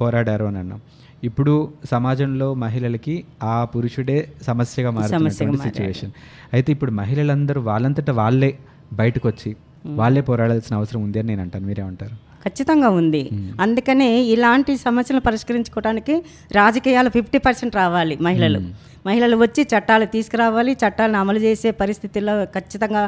పోరాడారు 0.00 0.44
అని 0.44 0.58
అన్నాం. 0.58 0.80
ఇప్పుడు 1.24 1.52
సమాజంలో 1.90 2.54
మహిళలకి 2.54 3.12
ఆ 3.42 3.64
పురుషుడే 3.64 4.16
సమస్యగా 4.42 4.90
మారుతున్నటువంటి 4.90 5.30
సిచ్యువేషన్ 5.68 6.12
అయితే 6.52 6.72
ఇప్పుడు 6.72 6.90
మహిళలందరూ 6.92 7.60
వాళ్ళంతటా 7.62 8.12
వాళ్ళే 8.12 8.50
బయటకు 8.92 9.28
వచ్చి 9.28 9.50
వాళ్ళే 9.86 10.20
పోరాడాల్సిన 10.20 10.76
అవసరం 10.76 11.02
ఉంది 11.02 11.18
అని 11.18 11.28
నేను 11.28 11.42
అంటాను. 11.42 11.66
మీరేమంటారు? 11.66 12.33
ఖచ్చితంగా 12.46 12.88
ఉంది. 13.00 13.22
అందుకనే 13.60 14.10
ఇలాంటి 14.34 14.72
సమస్యలను 14.86 15.24
పరిష్కరించుకోవడానికి 15.28 16.16
రాజకీయాలు 16.60 17.12
ఫిఫ్టీ 17.18 17.38
పర్సెంట్ 17.46 17.76
రావాలి 17.82 18.16
మహిళలు. 18.28 18.60
మహిళలు 19.06 19.36
వచ్చి 19.36 19.62
చట్టాలు 19.70 20.04
తీసుకురావాలి 20.12 20.72
చట్టాలను 20.82 21.18
అమలు 21.22 21.40
చేసే 21.46 21.70
పరిస్థితుల్లో 21.80 22.34
ఖచ్చితంగా 22.54 23.02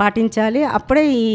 పాటించాలి. 0.00 0.60
అప్పుడే 0.78 1.02
ఈ 1.14 1.26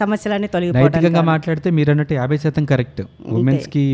సమస్యలన్నీ 0.00 0.48
తొలగిపోవడానికి 0.54 0.96
నైతికంగా 0.96 1.22
మాట్లాడితే 1.30 1.68
మీరు 1.78 1.90
అన్నట్టు 1.92 2.14
యాభై 2.18 2.38
శాతం 2.42 2.64
కరెక్ట్. 2.72 3.00
ఉమెన్స్కి 3.38 3.84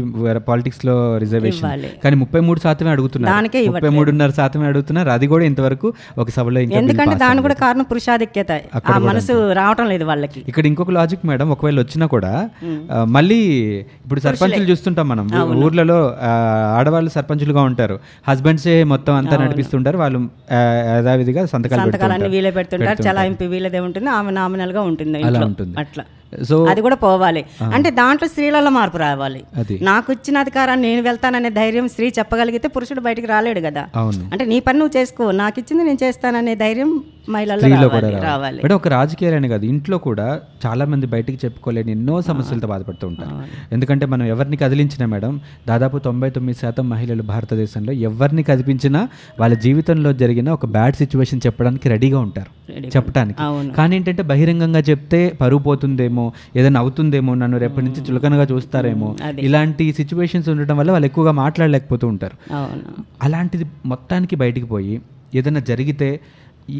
పాలిటిక్స్లో 0.48 0.94
రిజర్వేషన్. 1.24 1.84
కానీ 2.04 2.16
ముప్పై 2.22 2.40
మూడు 2.48 2.62
శాతమే 2.64 2.90
అడుగుతున్నారు. 2.94 3.34
దానికే 3.34 3.62
ముప్పై 3.68 3.92
మూడున్నర 3.98 4.34
శాతమే 4.40 4.66
అడుగుతున్నారు. 4.72 5.12
అది 5.16 5.28
కూడా 5.34 5.44
ఇంతవరకు 5.50 5.90
ఒక 6.24 6.28
సభలో 6.38 6.60
ఎందుకంటే 6.80 7.16
దాని 7.24 7.42
కూడా 7.46 7.58
కారణం 7.64 7.86
పురుషాధిక్యత. 7.92 8.52
ఆ 8.94 8.98
మనసు 9.08 9.36
రావటం 9.60 9.88
లేదు 9.92 10.04
వాళ్ళకి. 10.10 10.42
ఇక్కడ 10.48 10.66
ఇంకొక 10.72 10.90
లాజిక్ 10.98 11.24
మేడం 11.30 11.48
ఒకవేళ 11.56 11.78
వచ్చినా 11.84 12.08
కూడా 12.16 12.32
మళ్ళీ 13.04 13.36
ఇప్పుడు 14.04 14.20
సర్పంచులు 14.20 14.64
చూస్తుంటాం 14.64 15.08
మనం. 15.08 15.30
ఊర్లలో 15.64 16.16
ఆడవాళ్ళు 16.76 17.10
సర్పంచులుగా 17.10 17.62
ఉంటారు. 17.62 17.98
హస్బెండ్సే 18.28 18.84
మొత్తం 18.84 19.14
అంతా 19.14 19.36
నడిపిస్తుంటారు. 19.44 19.98
వాళ్ళు 19.98 20.18
యథావిధిగా 20.98 21.46
సంతకాలు 21.46 21.80
సంతకాలన్నీ 21.80 22.28
వీలే 22.28 22.50
పెడుతుంటారు. 22.50 23.06
చాలా 23.06 23.24
ఎంపీ 23.24 23.46
వీళ్ళదే 23.46 23.80
ఉంటుంది. 23.80 24.10
ఆమె 24.10 24.30
నామినల్గా 24.30 24.80
ఉంటుంది 24.80 25.20
ఇంట్లో. 25.20 25.46
ఉంటుంది. 25.46 25.78
అట్లా. 25.78 26.04
సో 26.48 26.64
అది 26.64 26.80
కూడా 26.80 26.96
పోవాలి. 26.96 27.44
అంటే 27.74 27.90
దాంట్లో 27.90 28.28
స్త్రీలలో 28.28 28.70
మార్పు 28.70 28.96
రావాలి. 28.96 29.44
అది. 29.56 29.78
నాకు 29.82 30.12
ఇచ్చిన 30.12 30.38
అధికారాన్ని 30.38 30.88
నేను 30.88 31.02
వెళ్తాననే 31.02 31.50
ధైర్యం 31.50 31.88
స్త్రీ 31.88 32.12
చెప్పగలిగితే 32.18 32.68
పురుషుడు 32.68 33.00
బయటికి 33.00 33.26
రాలేడు 33.26 33.60
కదా. 33.60 33.88
అవును. 33.96 34.28
అంటే 34.32 34.44
నీ 34.44 34.60
పని 34.60 34.78
నువ్వు 34.78 34.98
చేసుకో 34.98 35.30
నాకు 35.30 35.60
ఇచ్చింది 35.60 35.84
నేను 35.84 35.98
చేస్తాననే 36.04 36.54
ధైర్యం 36.54 36.90
మహిళల్లో 37.28 37.88
రావాలి 38.18 38.60
మేడం 38.64 38.76
ఒక 38.76 38.88
రాజకీయాలనే 38.88 39.48
కాదు 39.48 39.64
ఇంట్లో 39.64 39.98
కూడా 39.98 40.26
చాలా 40.66 40.84
మంది 40.84 41.06
బయటికి 41.06 41.38
చెప్పుకోలేని 41.44 41.92
ఎన్నో 41.92 42.22
సమస్యలతో 42.22 42.66
బాధపడుతూ 42.66 43.06
ఉంటారు. 43.06 43.34
ఎందుకంటే 43.72 44.06
మనం 44.06 44.26
ఎవరిని 44.26 44.56
కదిలించినా 44.56 45.06
మేడం 45.06 45.40
దాదాపు 45.68 45.98
తొంభై 45.98 46.30
తొమ్మిది 46.30 46.58
శాతం 46.58 46.88
మహిళలు 46.88 47.22
భారతదేశంలో 47.22 47.92
ఎవరిని 47.92 48.42
కదిపించినా 48.42 49.08
వాళ్ళ 49.40 49.54
జీవితంలో 49.54 50.12
జరిగిన 50.12 50.50
ఒక 50.50 50.66
బ్యాడ్ 50.66 50.94
సిచ్యువేషన్ 50.94 51.40
చెప్పడానికి 51.46 51.88
రెడీగా 51.88 52.20
ఉంటారు. 52.20 52.50
చెప్పడానికి. 52.96 53.38
కానీ 53.74 53.96
ఏంటంటే 53.96 54.22
బహిరంగంగా 54.22 54.80
చెప్తే 54.80 55.32
పరువు 55.40 55.62
పోతుందేమో 55.62 56.17
ఏదైనా 56.56 56.80
అవుతుందేమో 56.80 57.34
నన్ను 57.34 57.58
రేపటి 57.58 57.84
నుంచి 57.86 58.02
చులకనగా 58.08 58.46
చూస్తారేమో 58.46 59.08
ఇలాంటి 59.46 59.92
సిచ్యువేషన్స్ 59.92 60.48
ఉండటం 60.48 60.76
వల్ల 60.76 60.90
వాళ్ళు 60.90 61.06
ఎక్కువగా 61.06 61.32
మాట్లాడలేకపోతూ 61.38 62.06
ఉంటారు. 62.08 62.36
అలాంటిది 63.22 63.64
మొత్తానికి 63.86 64.36
బయటికి 64.36 64.66
పోయి 64.66 64.96
ఏదైనా 65.34 65.60
జరిగితే 65.68 66.08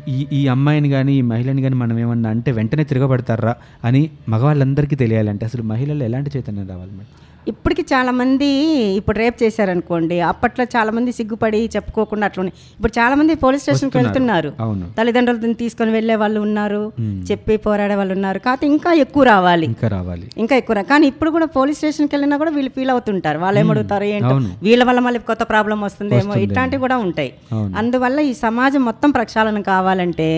ఈ 0.09 0.19
ఈ 0.33 0.49
అమ్మాయిని 0.49 0.89
కానీ 0.91 1.13
ఈ 1.15 1.23
మహిళని 1.29 1.63
కానీ 1.63 1.77
మనం 1.77 1.99
ఏమన్నా 1.99 2.31
అంటే 2.31 2.51
వెంటనే 2.53 2.85
తిరగబడతారా 2.85 3.53
అని 3.85 4.03
మగవాళ్ళందరికీ 4.29 4.97
తెలియాలంటే 4.97 5.45
అసలు 5.47 5.63
మహిళలు 5.65 6.05
ఎలాంటి 6.05 6.31
చైతన్యం 6.35 6.69
రావాలి 6.69 6.93
మేడం? 6.93 7.13
ఇప్పటికి 7.49 7.83
చాలా 7.83 8.11
మంది 8.11 8.49
ఇప్పుడు 8.97 9.19
రేప్ 9.19 9.43
చేశారనుకోండి 9.43 10.21
అప్పట్లో 10.21 10.65
చాలా 10.65 10.93
మంది 10.93 11.13
సిగ్గుపడి 11.13 11.71
చెప్పుకోకుండా 11.77 12.27
అట్లనే 12.27 12.49
ఇప్పుడు 12.49 12.93
చాలా 12.99 13.15
మంది 13.15 13.35
పోలీస్ 13.35 13.63
స్టేషన్కి 13.63 13.99
వెళ్తున్నారు. 13.99 14.53
అవును. 14.61 14.93
తల్లిదండ్రులను 14.99 15.55
తీసుకొని 15.55 15.91
వెళ్ళే 15.91 16.17
వాళ్ళు 16.17 16.41
ఉన్నారు 16.41 16.93
చెప్పి 17.31 17.57
పోరాడే 17.57 17.95
వాళ్ళు 17.95 18.15
ఉన్నారు. 18.15 18.39
కాకపోతే 18.39 18.67
ఇంకా 18.67 18.93
ఎక్కువ 18.93 19.23
రావాలి. 19.23 19.67
ఇంకా 19.67 19.89
రావాలి. 19.89 20.29
ఇంకా 20.39 20.57
ఎక్కువ 20.57 20.83
కానీ 20.83 21.07
ఇప్పుడు 21.07 21.31
కూడా 21.31 21.47
పోలీస్ 21.47 21.79
స్టేషన్కి 21.79 22.15
వెళ్ళినా 22.15 22.37
కూడా 22.37 22.51
వీళ్ళు 22.51 22.71
ఫీల్ 22.71 22.91
అవుతుంటారు. 22.91 23.39
వాళ్ళు 23.39 23.61
ఏమడుగుతారు 23.61 24.05
ఏంటో. 24.05 24.29
వీళ్ళ 24.63 24.85
వల్ల 24.85 25.01
మళ్ళీ 25.01 25.19
కొత్త 25.19 25.43
ప్రాబ్లం 25.43 25.81
వస్తుందేమో. 25.81 26.35
ఇట్లాంటివి 26.41 26.81
కూడా 26.81 26.97
ఉంటాయి. 26.97 27.33
అందువల్ల 27.77 28.21
ఈ 28.21 28.35
సమాజం 28.35 28.85
మొత్తం 28.85 29.11
ప్రక్షాళన 29.11 29.61
కావాలంటే 29.61 30.29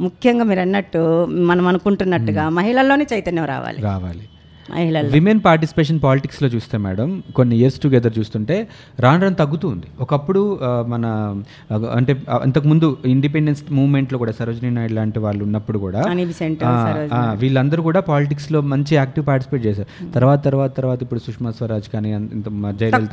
ముఖ్యంగా 0.00 0.44
మీరు 0.44 0.60
అన్నట్టు 0.60 1.02
మనం 1.26 1.66
అనుకుంటున్నట్టుగా 1.66 2.48
మహిళల్లోనే 2.48 3.06
చైతన్యం 3.12 3.44
రావాలి. 3.44 3.82
రావాలి. 3.82 4.24
విమెన్ 5.14 5.40
పార్టిసిపేషన్ 5.46 5.98
పాలిటిక్స్లో 6.04 6.48
చూస్తే 6.48 6.76
మేడం 6.84 7.08
కొన్ని 7.36 7.54
ఇయర్స్ 7.56 7.78
టుగెదర్ 7.80 8.14
చూస్తుంటే 8.18 8.56
రాను 9.00 9.20
రాను 9.24 9.36
తగ్గుతూ 9.40 9.66
ఉంది. 9.68 9.88
ఒకప్పుడు 10.00 10.42
మన 10.92 11.06
అంటే 11.96 12.12
అంతకుముందు 12.42 12.88
ఇండిపెండెన్స్ 13.14 13.62
మూవ్మెంట్లో 13.78 14.18
కూడా 14.22 14.32
సరోజినీ 14.38 14.70
నాయుడు 14.76 14.96
లాంటి 14.98 15.18
వాళ్ళు 15.26 15.42
ఉన్నప్పుడు 15.48 15.78
కూడా 15.78 16.02
వీళ్ళందరూ 17.42 17.82
కూడా 17.88 18.02
పాలిటిక్స్లో 18.10 18.60
మంచి 18.74 18.94
యాక్టివ్ 18.96 19.26
పార్టిసిపేట్ 19.30 19.64
చేశారు. 19.66 19.88
తర్వాత 20.16 20.40
తర్వాత 20.48 20.72
తర్వాత 20.76 20.98
ఇప్పుడు 21.06 21.22
సుష్మా 21.26 21.52
స్వరాజ్ 21.58 21.88
కానీ 21.94 22.10
జయలలిత 22.82 23.12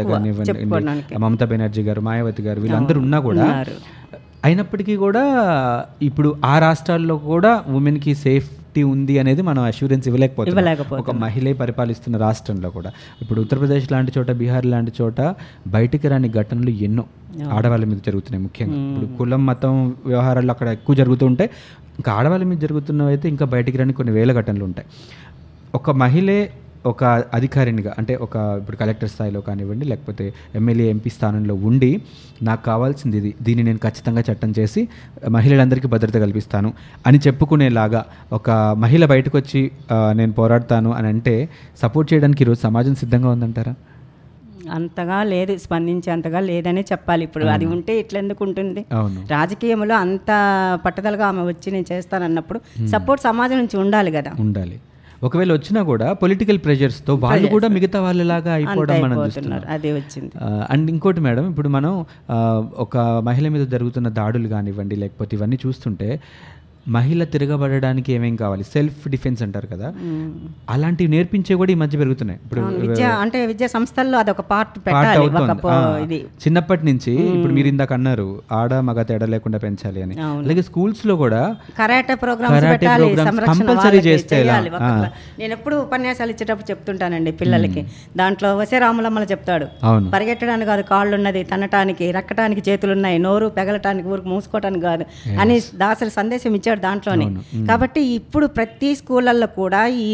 చెప్పుకోవడానికి. 0.49 1.15
మమతా 1.25 1.47
బెనర్జీ 1.53 1.83
గారు 1.89 2.03
మాయావతి 2.09 2.43
గారు 2.49 2.61
వీళ్ళందరూ 2.65 2.99
ఉన్నా 3.05 3.19
కూడా. 3.29 3.47
అయినప్పటికీ 4.47 4.95
కూడా 5.05 5.23
ఇప్పుడు 6.01 6.29
ఆ 6.51 6.53
రాష్ట్రాల్లో 6.59 7.17
కూడా 7.31 7.51
ఉమెన్కి 7.77 8.11
సేఫ్టీ 8.69 8.81
ఉంది 8.93 9.13
అనేది 9.21 9.41
మనం 9.49 9.61
అష్యూరెన్స్ 9.69 10.05
ఇవ్వలేకపోతున్నాం. 10.09 10.97
ఒక 11.01 11.11
మహిళే 11.23 11.51
పరిపాలిస్తున్న 11.61 12.15
రాష్ట్రంలో 12.25 12.69
కూడా. 12.77 12.89
ఇప్పుడు 13.21 13.39
ఉత్తరప్రదేశ్ 13.43 13.87
లాంటి 13.93 14.11
చోట 14.17 14.29
బీహార్ 14.41 14.67
లాంటి 14.73 14.91
చోట 14.99 15.19
బయటికి 15.75 16.07
రాని 16.11 16.29
ఘటనలు 16.39 16.71
ఎన్నో 16.87 17.03
ఆడవాళ్ళ 17.55 17.83
మీద 17.91 17.99
జరుగుతున్నాయి 18.07 18.41
ముఖ్యంగా. 18.45 18.77
ఇప్పుడు 18.87 19.07
కులం 19.19 19.41
మతం 19.49 19.73
వ్యవహారాలు 20.11 20.51
అక్కడ 20.55 20.67
ఎక్కువ 20.77 20.95
జరుగుతూ 21.01 21.25
ఉంటాయి 21.31 21.49
ఇంకా 21.99 22.09
ఆడవాళ్ళ 22.19 22.43
మీద 22.51 22.59
జరుగుతున్నవి 22.65 23.11
అయితే 23.13 23.25
ఇంకా 23.33 23.45
బయటికి 23.53 23.77
రాని 23.81 23.93
కొన్ని 23.99 24.13
వేల 24.17 24.31
ఘటనలు 24.41 24.65
ఉంటాయి. 24.69 24.87
ఒక 25.79 25.89
మహిళే 26.03 26.39
ఒక 26.85 27.03
అధికారినిగా 27.33 27.95
అంటే 27.97 28.15
ఒక 28.15 28.57
ఇప్పుడు 28.59 28.77
కలెక్టర్ 28.77 29.09
స్థాయిలో 29.09 29.41
కానివ్వండి 29.41 29.85
లేకపోతే 29.85 30.33
ఎమ్మెల్యే 30.55 30.89
ఎంపీ 30.89 31.09
స్థానంలో 31.09 31.53
ఉండి 31.55 32.01
నాకు 32.43 32.63
కావాల్సింది 32.63 33.17
ఇది 33.17 33.35
దీన్ని 33.41 33.63
నేను 33.63 33.77
ఖచ్చితంగా 33.77 34.21
చట్టం 34.21 34.53
చేసి 34.59 34.87
మహిళలందరికీ 35.29 35.87
భద్రత 35.87 36.17
కల్పిస్తాను 36.17 36.73
అని 37.05 37.17
చెప్పుకునేలాగా 37.17 38.05
ఒక 38.33 38.49
మహిళ 38.77 39.05
బయటకు 39.05 39.37
వచ్చి 39.37 39.71
నేను 40.13 40.31
పోరాడతాను 40.31 40.91
అని 40.91 41.07
అంటే 41.07 41.49
సపోర్ట్ 41.81 42.13
చేయడానికి 42.13 42.43
ఈరోజు 42.43 42.61
సమాజం 42.61 42.95
సిద్ధంగా 42.95 43.29
ఉందంటారా? 43.29 43.73
అంతగా 44.71 45.23
లేదు 45.23 45.57
స్పందించే 45.57 46.11
అంతగా 46.11 46.39
లేదనే 46.39 46.81
చెప్పాలి. 46.81 47.23
ఇప్పుడు 47.23 47.45
అది 47.45 47.65
ఉంటే 47.65 47.99
ఇట్లా 47.99 48.19
ఎందుకు 48.19 48.43
ఉంటుంది? 48.43 48.85
అవును. 48.91 49.21
రాజకీయంలో 49.29 49.95
అంత 49.95 50.29
పట్టుదలగా 50.85 51.27
ఆమె 51.27 51.41
వచ్చి 51.41 51.71
నేను 51.71 51.85
చేస్తానన్నప్పుడు 51.91 52.59
సపోర్ట్ 52.87 53.23
సమాజం 53.23 53.57
నుంచి 53.57 53.77
ఉండాలి 53.77 54.11
కదా. 54.11 54.31
ఉండాలి. 54.39 54.77
ఒకవేళ 55.23 55.51
వచ్చినా 55.53 55.81
కూడా 55.81 56.13
పొలిటికల్ 56.13 56.59
ప్రెషర్స్తో 56.65 57.13
వాళ్ళు 57.15 57.47
కూడా 57.47 57.67
మిగతా 57.67 58.01
వాళ్ళలాగా 58.01 58.51
అయిపోవడం 58.53 59.01
మనం 59.01 59.15
చూస్తున్నాం. 59.17 59.25
పోతున్నారు 59.25 59.65
అదే 59.73 59.89
వచ్చింది. 59.93 60.31
అండ్ 60.69 60.89
ఇంకోటి 60.91 61.21
మేడం 61.21 61.49
ఇప్పుడు 61.49 61.69
మనం 61.69 61.93
ఒక 62.77 62.97
మహిళ 62.97 63.47
మీద 63.47 63.65
జరుగుతున్న 63.67 64.09
దాడులు 64.09 64.47
కానివ్వండి 64.47 64.95
లేకపోతే 64.95 65.35
ఇవన్నీ 65.37 65.59
చూస్తుంటే 65.65 66.09
మహిళ 66.95 67.21
తిరగబడడానికి 67.33 68.09
ఏమేం 68.15 68.35
కావాలి? 68.41 68.63
సెల్ఫ్ 68.73 69.01
డిఫెన్స్ 69.13 69.41
అంటారు 69.45 69.67
కదా. 69.73 69.87
అలాంటివి 70.73 71.09
నేర్పించే 71.13 71.53
కూడా 71.61 71.71
ఈ 71.73 71.77
మధ్య 71.81 71.95
పెరుగుతున్నాయి. 72.01 72.39
ఇప్పుడు 72.45 72.61
అంటే 73.23 73.39
విద్యా 73.51 73.69
సంస్థల్లో 73.75 74.17
అదొక 74.23 74.43
పార్ట్ 74.51 74.77
పెట్టాలి 74.87 76.19
చిన్నప్పటి 76.43 76.83
నుంచి 76.89 77.13
ఇప్పుడు 77.35 77.53
మీరు 77.57 77.69
ఇందాక 77.73 77.91
అన్నారు 77.97 78.27
ఆడ 78.59 78.73
మగ 78.89 79.03
తేడా 79.09 79.27
లేకుండా 79.33 79.59
పెంచాలి 79.65 79.99
అని. 80.05 80.15
అలాగే 80.43 80.63
స్కూల్స్లో 80.69 81.15
కూడా 81.23 81.41
కరాటే 81.79 82.15
ప్రోగ్రామ్స్ 82.23 82.65
వాళ్ళకి 83.69 84.03
చేస్తే 84.09 84.39
నేను 85.41 85.51
ఎప్పుడు 85.57 85.75
ఉపన్యాసాలు 85.85 86.31
ఇచ్చేటప్పుడు 86.35 86.69
చెప్తుంటానండి 86.71 87.33
పిల్లలకి. 87.41 87.83
దాంట్లో 88.21 88.49
వసే 88.61 88.79
రాములమ్మలు 88.85 89.27
చెప్తాడు. 89.33 89.67
పరిగెట్టడానికి 90.15 90.69
కాదు 90.71 90.83
కాళ్ళు 90.91 91.13
ఉన్నది 91.19 91.41
తన్నటానికి 91.51 92.05
రక్కటానికి 92.17 92.61
చేతులు 92.69 92.93
ఉన్నాయి 92.97 93.17
నోరు 93.27 93.47
పెగలటానికి 93.57 94.07
ఊరికి 94.13 94.29
మూసుకోవటానికి 94.33 94.85
కాదు 94.89 95.05
అని 95.43 95.55
దాసరి 95.83 96.13
సందేశం 96.19 96.53
ఇచ్చాడు 96.59 96.78
దాంట్లోనే. 96.85 97.27
కాబట్టి 97.69 98.01
ఇప్పుడు 98.19 98.47
ప్రతి 98.57 98.91
స్కూళ్ళల్లో 98.99 99.47
కూడా 99.59 99.81
ఈ 99.87 100.11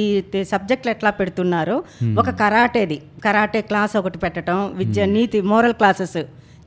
సబ్జెక్టులు 0.53 0.91
ఎట్లా 0.95 1.11
పెడుతున్నారు? 1.19 1.77
ఒక 2.19 2.29
కరాటేది. 2.41 2.97
కరాటే 3.25 3.61
క్లాస్ 3.71 3.95
ఒకటి 4.01 4.17
పెట్టడం 4.25 4.59
విద్య 4.81 5.05
నీతి 5.17 5.39
మోరల్ 5.51 5.77
క్లాసెస్. 5.81 6.19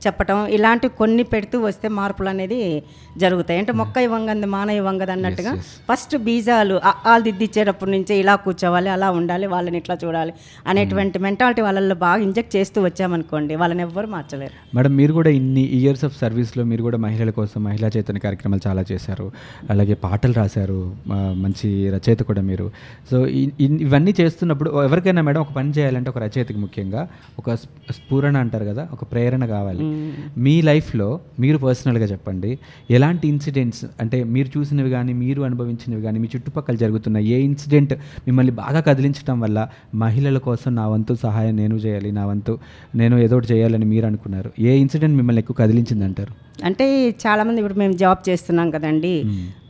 చెప్పటం 0.07 0.47
ఇలాంటి 0.47 0.87
కొన్ని 0.87 1.23
పెడుతూ 1.23 1.61
వస్తే 1.61 1.87
మార్పులు 1.87 2.29
అనేది 2.29 2.83
జరుగుతాయి. 3.17 3.59
అంటే 3.59 3.71
మొక్క 3.71 3.97
ఇవ్వంగంది 3.97 4.45
మాన 4.45 4.69
ఇవ్వంగది 4.69 5.11
అన్నట్టుగా 5.11 5.55
ఫస్ట్ 5.91 6.17
బీజాలు 6.17 6.81
ఆలు 7.07 7.23
దిద్దిచ్చేటప్పటి 7.23 7.91
నుంచే 7.91 8.19
ఇలా 8.19 8.35
కూర్చోవాలి 8.35 8.89
అలా 8.89 9.11
ఉండాలి 9.11 9.47
వాళ్ళని 9.47 9.77
ఇట్లా 9.77 9.97
చూడాలి 10.05 10.33
అనేటువంటి 10.67 11.19
మెంటాలిటీ 11.19 11.61
వాళ్ళల్లో 11.61 11.95
బాగా 11.95 12.21
ఇంజెక్ట్ 12.21 12.55
చేస్తూ 12.55 12.83
వచ్చామనుకోండి 12.83 13.55
వాళ్ళని 13.55 13.81
ఎవ్వరు 13.81 14.07
మార్చలేరు. 14.07 14.75
మేడం 14.75 14.95
మీరు 14.95 15.13
కూడా 15.13 15.29
ఇన్ని 15.29 15.61
ఇయర్స్ 15.61 16.05
ఆఫ్ 16.05 16.17
సర్వీస్లో 16.17 16.63
మీరు 16.63 16.81
కూడా 16.81 16.97
మహిళల 16.97 17.29
కోసం 17.29 17.63
మహిళా 17.63 17.89
చైతన్య 17.97 18.19
కార్యక్రమాలు 18.19 18.69
చాలా 18.69 18.85
చేశారు. 18.91 19.31
అలాగే 19.69 19.93
పాటలు 19.93 20.33
రాశారు 20.33 20.95
మంచి 21.07 21.89
రచయిత 21.89 22.19
కూడా 22.19 22.41
మీరు. 22.41 22.71
సో 23.11 23.27
ఇవన్నీ 23.59 24.15
చేస్తున్నప్పుడు 24.21 24.83
ఎవరికైనా 24.83 25.21
మేడం 25.21 25.41
ఒక 25.41 25.51
పని 25.51 25.69
చేయాలంటే 25.69 26.09
ఒక 26.09 26.17
రచయితకి 26.17 26.57
ముఖ్యంగా 26.57 27.07
ఒక 27.39 27.53
స్ఫ- 27.53 27.93
స్ఫూరణ 27.93 28.37
అంటారు 28.37 28.65
కదా 28.65 28.87
ఒక 28.91 29.03
ప్రేరణ 29.03 29.45
కావాలి. 29.45 29.88
మీ 30.37 30.61
లైఫ్లో 30.61 31.19
మీరు 31.39 31.57
పర్సనల్గా 31.57 32.05
చెప్పండి 32.05 32.59
ఎలాంటి 32.91 33.27
ఇన్సిడెంట్స్ 33.27 33.85
అంటే 34.01 34.23
మీరు 34.23 34.59
చూసినవి 34.59 34.89
కానీ 34.89 35.13
మీరు 35.13 35.41
అనుభవించినవి 35.41 36.01
కానీ 36.01 36.19
మీ 36.19 36.27
చుట్టుపక్కల 36.35 36.75
జరుగుతున్న 36.75 37.17
ఏ 37.17 37.39
ఇన్సిడెంట్ 37.41 37.93
మిమ్మల్ని 37.93 38.51
బాగా 38.51 38.79
కదిలించడం 38.79 39.39
వల్ల 39.39 39.69
మహిళల 39.95 40.37
కోసం 40.37 40.75
నా 40.75 40.87
వంతు 40.87 41.13
సహాయం 41.13 41.55
నేను 41.55 41.75
చేయాలి 41.75 42.11
నా 42.11 42.25
వంతు 42.25 42.59
నేను 42.95 43.17
ఏదో 43.17 43.37
ఒకటి 43.37 43.53
చేయాలని 43.53 43.85
మీరు 43.85 44.05
అనుకున్నారు? 44.05 44.51
ఏ 44.59 44.77
ఇన్సిడెంట్ 44.77 45.15
మిమ్మల్ని 45.15 45.39
ఎక్కువ 45.39 45.55
కదిలించింది 45.59 46.05
అంటారు? 46.05 46.65
అంటే 46.65 47.09
చాలామంది 47.09 47.61
ఇప్పుడు 47.61 47.79
మేము 47.79 47.93
జాబ్ 47.93 48.29
చేస్తున్నాం 48.29 48.71
కదండి. 48.71 49.23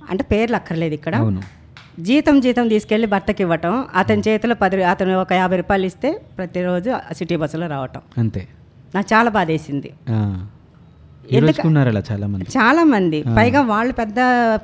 అంటే 0.10 0.24
పేర్లు 0.24 0.56
అక్కర్లేదు 0.56 0.94
ఇక్కడ. 0.94 1.16
అవును. 1.16 1.42
జీతం 2.00 2.40
జీతం 2.40 2.68
తీసుకెళ్ళి 2.68 3.08
భర్తకి 3.08 3.44
ఇవ్వటం 3.44 3.86
అతని 3.96 4.22
చేతిలో 4.28 4.56
పది 4.56 4.84
అతను 4.84 5.22
ఒక 5.22 5.34
యాభై 5.34 5.58
రూపాయలు 5.58 5.86
ఇస్తే 5.86 6.22
ప్రతిరోజు 6.38 7.14
సిటీ 7.14 7.36
బస్సులో 7.36 7.68
రావటం. 7.68 8.02
అంతే. 8.18 8.48
నాకు 8.96 9.08
చాలా 9.14 9.30
బాధేసింది. 9.30 9.90
చాలా 12.08 12.28
మంది? 12.28 12.46
చాలా 12.58 12.84
మంది. 12.84 13.24
పైగా 13.38 13.62
వాళ్ళు 13.62 13.94
పెద్ద 13.94 14.16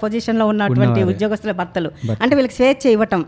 పొజిషన్లో 0.04 0.48
ఉన్నటువంటి 0.48 1.04
ఉద్యోగస్తుల 1.04 1.52
భర్తలు. 1.52 1.92
అంటే 2.22 2.34
వీళ్ళకి 2.36 2.54
స్వేచ్ఛ 2.54 2.90
ఇవ్వటం. 2.90 3.26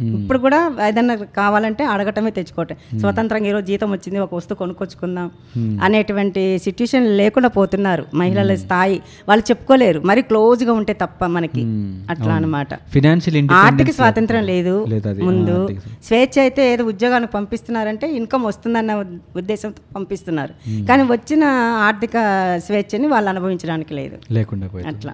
ఇప్పుడు 0.00 0.38
కూడా 0.38 0.72
ఏదన్నా 0.88 1.14
కావాలంటే 1.14 1.84
అడగటమే 1.84 2.30
తెచ్చుకోవటం. 2.30 3.00
స్వతంత్రంగా 3.00 3.46
ఈరోజు 3.46 3.66
జీతం 3.66 3.90
వచ్చింది 3.90 4.18
ఒక 4.18 4.34
వస్తువు 4.34 4.58
కొనుక్కొచ్చుకుందాం 4.58 5.30
అనేటువంటి 5.82 6.58
సిట్యుయేషన్ 6.58 7.16
లేకుండా 7.16 7.48
పోతున్నారు 7.48 8.04
మహిళల 8.14 8.54
స్థాయి. 8.54 9.02
వాళ్ళు 9.28 9.44
చెప్పుకోలేరు. 9.50 10.00
మరి 10.00 10.22
క్లోజ్గా 10.22 10.72
ఉంటే 10.72 10.92
తప్ప 10.92 11.24
మనకి 11.24 11.62
అట్లా 12.10 12.34
అన్నమాట. 12.34 12.74
ఫినాన్షియల్ 12.74 13.48
ఆర్థిక 13.52 13.90
స్వాతంత్రం 13.90 14.42
లేదు. 14.44 14.86
ముందు. 15.22 15.68
స్వేచ్ఛ 16.04 16.40
అయితే 16.40 16.72
ఏదో 16.72 16.84
ఉద్యోగానికి 16.84 17.32
పంపిస్తున్నారంటే 17.32 18.08
ఇన్కమ్ 18.08 18.44
వస్తుందన్న 18.44 18.94
ఉద్- 18.94 19.18
ఉద్దేశంతో 19.36 19.82
పంపిస్తున్నారు. 19.96 20.54
కానీ 20.86 21.02
వచ్చిన 21.02 21.44
ఆర్థిక 21.78 22.10
స్వేచ్ఛని 22.66 23.06
వాళ్ళు 23.06 23.30
అనుభవించడానికి 23.30 23.94
లేదు. 23.94 24.32
లేకుండా 24.32 24.68
అట్లా. 24.88 25.12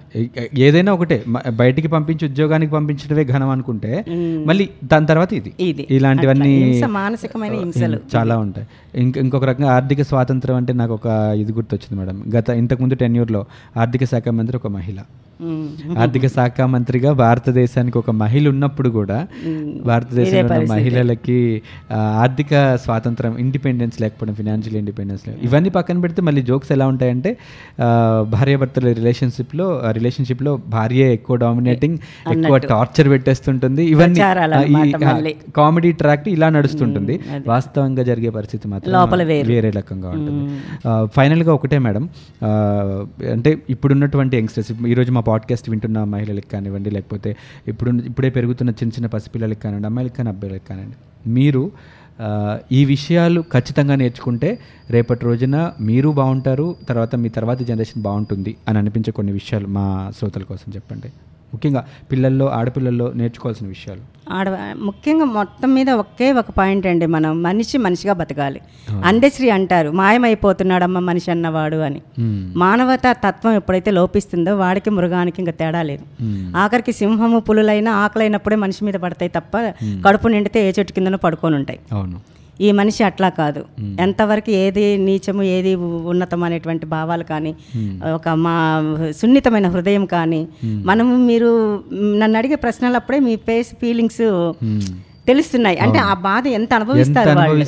ఏదైనా 0.57 0.93
ఒకటే. 0.93 1.23
బయటికి 1.49 1.87
పంపించి 1.87 2.27
ఉద్యోగానికి 2.27 2.71
పంపించడమే 2.71 3.23
ఘనం 3.23 3.49
అనుకుంటే 3.49 4.05
మళ్ళీ 4.45 4.69
దాని 4.83 5.05
తర్వాత 5.05 5.33
ఇది. 5.33 5.87
ఇలాంటివన్నీ 5.91 6.81
మానసికమైన 6.85 7.53
హింసలు. 7.53 7.99
చాలా 8.15 8.37
ఉంటాయి. 8.37 8.67
ఇంక 8.95 9.17
ఇంకొక 9.17 9.43
రకంగా 9.43 9.71
ఆర్థిక 9.71 10.01
స్వాతంత్రం 10.01 10.55
అంటే 10.55 10.73
నాకు 10.73 10.93
ఒక 10.93 11.33
ఇది 11.37 11.51
గుర్తొచ్చింది 11.51 12.01
మేడం. 12.01 12.39
గత 12.39 12.49
ఇంతకుముందు 12.49 12.95
టెన్యూర్లో 12.95 13.45
ఆర్థిక 13.77 14.03
శాఖ 14.03 14.29
మంత్రి 14.29 14.57
ఒక 14.57 14.67
మహిళ. 14.67 14.97
ఆర్థిక 15.99 16.27
శాఖ 16.27 16.61
మంత్రిగా 16.61 17.13
భారతదేశానికి 17.13 17.97
ఒక 17.97 18.11
మహిళ 18.11 18.49
ఉన్నప్పుడు 18.49 18.89
కూడా 18.89 19.27
భారతదేశంలో 19.85 20.55
ఉన్న 20.55 20.69
మహిళలకి 20.69 21.61
ఆర్థిక 21.93 22.75
స్వాతంత్రం 22.75 23.37
ఇండిపెండెన్స్ 23.37 24.01
లేకపోవడం 24.01 24.35
ఫినాన్షియల్ 24.35 24.77
ఇండిపెండెన్స్ 24.77 25.29
ఇవన్నీ 25.29 25.69
పక్కన 25.69 25.99
పెడితే 25.99 26.21
మళ్ళీ 26.21 26.41
జోక్స్ 26.41 26.71
ఎలా 26.71 26.87
ఉంటాయంటే 26.87 27.37
భార్యాభర్తల 28.21 28.91
రిలేషన్షిప్లో 28.91 29.81
రిలేషన్షిప్లో 29.91 30.57
భార్య 30.67 31.13
ఎక్కువ 31.13 31.35
డామినేటింగ్ 31.35 31.97
ఎక్కువ 32.37 32.57
టార్చర్ 32.57 33.09
పెట్టేస్తుంటుంది. 33.09 33.85
ఇవన్నీ. 33.85 34.19
కామెడీ 35.55 35.91
ట్రాక్ 35.91 36.29
ఇలా 36.29 36.49
నడుస్తుంటుంది. 36.49 37.19
వాస్తవంగా 37.47 38.03
జరిగే 38.03 38.29
పరిస్థితి 38.29 38.67
మాత్రం 38.67 39.25
వేరు. 39.27 39.77
రకంగా 39.77 40.09
ఉంటుంది. 40.09 40.59
ఫైనల్గా 41.15 41.53
ఒకటే 41.53 41.77
మేడం. 41.77 42.09
అంటే 43.31 43.57
ఇప్పుడున్నటువంటి 43.69 44.37
యంగ్స్టర్స్ 44.37 44.85
ఈరోజు 44.87 45.11
మా 45.11 45.21
పాడ్కాస్ట్ 45.27 45.69
వింటున్న 45.69 46.03
మహిళలకు 46.03 46.49
కానివ్వండి 46.51 46.89
లేకపోతే 46.89 47.35
ఇప్పుడు 47.67 47.91
ఇప్పుడే 48.03 48.29
పెరుగుతున్న 48.29 48.69
చిన్న 48.71 48.89
చిన్న 48.89 49.07
పసిపిల్లలకి 49.07 49.61
కానివ్వండి 49.61 49.87
అమ్మాయిలకి 49.87 50.15
కానీ 50.15 50.29
అబ్బాయిలకి 50.29 50.67
కానివ్వండి 50.69 50.97
మీరు 51.29 51.71
ఈ 52.71 52.85
విషయాలు 52.85 53.41
ఖచ్చితంగా 53.41 53.95
నేర్చుకుంటే 53.95 54.59
రేపటి 54.89 55.25
రోజున 55.25 55.71
మీరు 55.81 56.09
బాగుంటారు 56.09 56.75
తర్వాత 56.89 57.15
మీ 57.15 57.29
తర్వాత 57.29 57.59
జనరేషన్ 57.61 58.03
బాగుంటుంది 58.03 58.55
అని 58.67 58.77
అనిపించే 58.77 59.11
కొన్ని 59.11 59.33
విషయాలు 59.33 59.67
మా 59.67 60.11
శ్రోతల 60.17 60.43
కోసం 60.43 60.71
చెప్పండి. 60.75 61.09
ముఖ్యంగా 61.53 61.81
పిల్లల్లో 62.11 62.45
ఆడపిల్లల్లో 62.49 63.05
నేర్చుకోవాల్సిన 63.15 63.67
విషయాలు. 63.67 64.01
ఆడ 64.31 64.47
ముఖ్యంగా 64.77 65.25
మొత్తం 65.25 65.69
మీద 65.73 65.89
ఒకే 66.01 66.27
ఒక 66.31 66.49
పాయింట్ 66.51 66.85
అండి 66.87 67.05
మనం 67.05 67.31
మనిషి 67.43 67.77
మనిషిగా 67.77 68.13
బతకాలి. 68.13 68.59
అందశ్రీ 69.05 69.49
అంటారు 69.49 69.89
మాయమైపోతున్నాడమ్మ 69.91 70.99
మనిషి 70.99 71.31
అన్నవాడు 71.31 71.77
అని. 71.77 72.01
మానవతా 72.55 73.11
తత్వం 73.25 73.53
ఎప్పుడైతే 73.53 73.91
లోపిస్తుందో 73.91 74.53
వాడికి 74.57 74.89
మృగానికి 74.89 75.39
ఇంకా 75.41 75.51
తేడా 75.51 75.81
లేదు. 75.81 76.05
ఆఖరికి 76.57 76.93
సింహము 76.93 77.39
పులులైనా 77.39 77.93
ఆకలైనప్పుడే 78.05 78.55
మనిషి 78.55 78.85
మీద 78.85 78.93
పడతాయి 79.05 79.31
తప్ప 79.35 79.57
కడుపు 80.07 80.27
నిండితే 80.27 80.69
ఏ 80.69 80.73
చెట్టు 80.79 80.93
కిందనో 80.93 81.17
పడుకొని 81.17 81.55
ఉంటాయి 81.55 81.79
అవును. 81.91 82.17
ఈ 82.61 82.71
మనిషి 82.71 83.03
అట్లా 83.03 83.29
కాదు. 83.29 83.65
ఎంతవరకు 83.99 84.51
ఏది 84.51 84.97
నీచము 84.97 85.43
ఏది 85.43 85.75
ఉన్నతం 85.75 86.43
అనేటువంటి 86.43 86.85
భావాలు 86.85 87.23
కానీ 87.23 87.55
ఒక 88.13 88.29
మా 88.29 88.55
సున్నితమైన 89.17 89.67
హృదయం 89.67 90.05
కానీ 90.05 90.47
మనము 90.63 91.15
మీరు 91.25 91.83
నన్ను 91.93 92.37
అడిగే 92.37 92.55
ప్రశ్నలప్పుడే 92.55 93.19
మీ 93.19 93.35
ఫేస్ 93.35 93.67
ఫీలింగ్స్. 93.81 94.27
తెలుస్తున్నాయి. 95.27 95.77
అంటే 95.77 95.99
ఆ 96.09 96.13
బాధ 96.27 96.43
ఎంత 96.57 96.71
అనుభవిస్తారు 96.73 97.31
వాళ్ళు? 97.39 97.65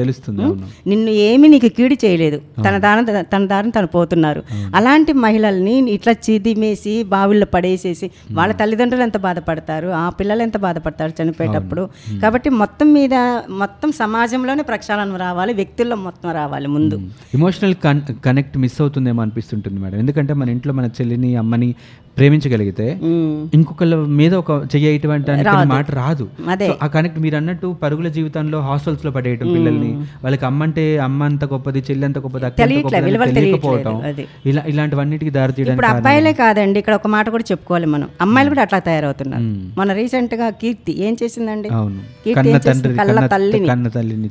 తెలుస్తుంది 0.00 0.44
నిన్ను 0.90 1.12
ఏమీ 1.28 1.46
నీకు 1.54 1.68
కీడు 1.76 1.96
చేయలేదు. 2.04 2.38
తన 2.66 2.74
దారి 2.84 3.04
తన 3.32 3.42
దారిని 3.52 3.72
తను 3.76 3.88
పోతున్నారు. 3.96 4.42
అలాంటి 4.74 5.12
మహిళల్ని 5.24 5.74
ఇట్లా 5.96 6.14
చిదిమేసి 6.26 6.94
బావిల్లో 7.14 7.48
పడేసేసి 7.54 8.06
వాళ్ళ 8.32 8.50
తల్లిదండ్రులు 8.52 9.02
ఎంత 9.02 9.18
బాధపడతారు? 9.26 9.88
ఆ 10.02 10.08
పిల్లలు 10.08 10.42
ఎంత 10.42 10.56
బాధపడతారు 10.66 11.14
చనిపోయేటప్పుడు? 11.22 11.84
కాబట్టి 12.22 12.50
మొత్తం 12.62 12.88
మీద 12.92 13.14
మొత్తం 13.62 13.90
సమాజంలోనే 14.02 14.62
ప్రక్షాళన 14.62 15.16
రావాలి 15.26 15.52
వ్యక్తుల్లో 15.60 15.96
మొత్తం 16.06 16.30
రావాలి 16.40 16.68
ముందు. 16.76 16.98
ఇమోషనల్ 17.34 17.74
కన్ 17.84 18.02
కనెక్ట్ 18.26 18.58
మిస్ 18.58 18.78
అవుతుందేమో 18.80 19.22
అనిపిస్తుంటుంది 19.22 19.80
మేడం. 19.80 19.98
ఎందుకంటే 19.98 20.32
మన 20.42 20.48
ఇంట్లో 20.56 20.74
మన 20.80 20.86
చెల్లిని 20.98 21.32
అమ్మని 21.42 21.70
ప్రేమించగలిగితే. 22.18 22.86
ఇంకొకళ్ళ 23.54 23.94
మీద 24.20 24.34
ఒక 24.34 24.50
చెయ్యి 24.72 24.90
ఇటువంటి 24.96 25.30
మాట 25.74 25.86
రాదు. 25.90 26.24
ఆ 26.84 26.86
కనెక్ట్ 27.00 27.18
మీరు 27.24 27.36
అన్నట్టు 27.40 27.68
పరుగుల 27.82 28.08
జీవితంలో 28.16 28.58
హాస్టల్స్లో 28.68 29.10
పడేయటం 29.10 29.48
పిల్లల్ని. 29.52 29.90
వాళ్ళకి 30.24 30.44
అమ్మ 30.48 30.62
అంటే 30.62 30.84
అమ్మ 30.98 31.20
అంత 31.30 31.44
గొప్పది 31.52 31.80
చెల్లి 31.90 32.04
అంత 32.04 32.18
గొప్పది 32.18 32.50
తెలియకపోవటం. 33.30 33.94
ఇలా 34.46 34.62
ఇలాంటివన్నిటికి 34.72 35.30
దారి 35.36 35.50
ఇప్పుడు 35.50 35.66
తీయడానికి 35.66 35.96
అబ్బాయిలే 35.96 36.32
కాదండి 36.32 36.78
ఇక్కడ 36.78 36.94
ఒక 36.94 37.08
మాట 37.14 37.26
కూడా 37.34 37.44
చెప్పుకోవాలి 37.50 37.86
మనం. 37.86 38.08
అమ్మాయిలు 38.20 38.50
కూడా 38.50 38.62
అట్లా 38.62 38.78
తయారవుతున్నారు. 38.88 39.44
మన 39.80 39.92
రీసెంట్గా 39.92 40.46
కీర్తి 40.62 40.92
ఏం 41.06 41.16
చేసిందండి? 41.22 41.68
కళ్ళ 43.00 43.26
తల్లిని. 43.26 44.30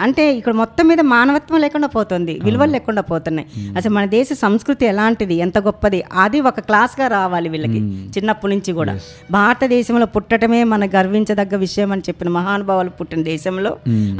అంటే 0.00 0.24
ఇక్కడ 0.38 0.54
మొత్తం 0.62 0.84
మీద 0.88 1.00
మానవత్వం 1.14 1.60
లేకుండా 1.60 1.88
పోతుంది 1.96 2.34
విలువలు 2.44 2.72
లేకుండా 2.76 3.02
పోతున్నాయి. 3.02 3.48
అసలు 3.76 3.92
మన 3.92 4.04
దేశ 4.16 4.28
సంస్కృతి 4.42 4.86
ఎలాంటిది 4.86 5.34
ఎంత 5.46 5.58
గొప్పది 5.58 6.00
అది 6.24 6.40
ఒక 6.50 6.60
క్లాస్గా 6.60 7.08
రావాలి 7.08 7.48
వీళ్ళకి 7.48 7.80
చిన్నప్పటి 8.16 8.52
నుంచి 8.54 8.72
కూడా. 8.72 8.94
భారతదేశంలో 9.30 10.06
పుట్టడమే 10.06 10.62
మన 10.64 10.84
గర్వించదగ్గ 10.96 11.56
విషయం 11.56 11.92
అని 11.98 12.04
చెప్పిన 12.08 12.28
మహానుభావులు 12.28 12.90
పుట్టిన 12.98 13.22
దేశంలో 13.22 13.70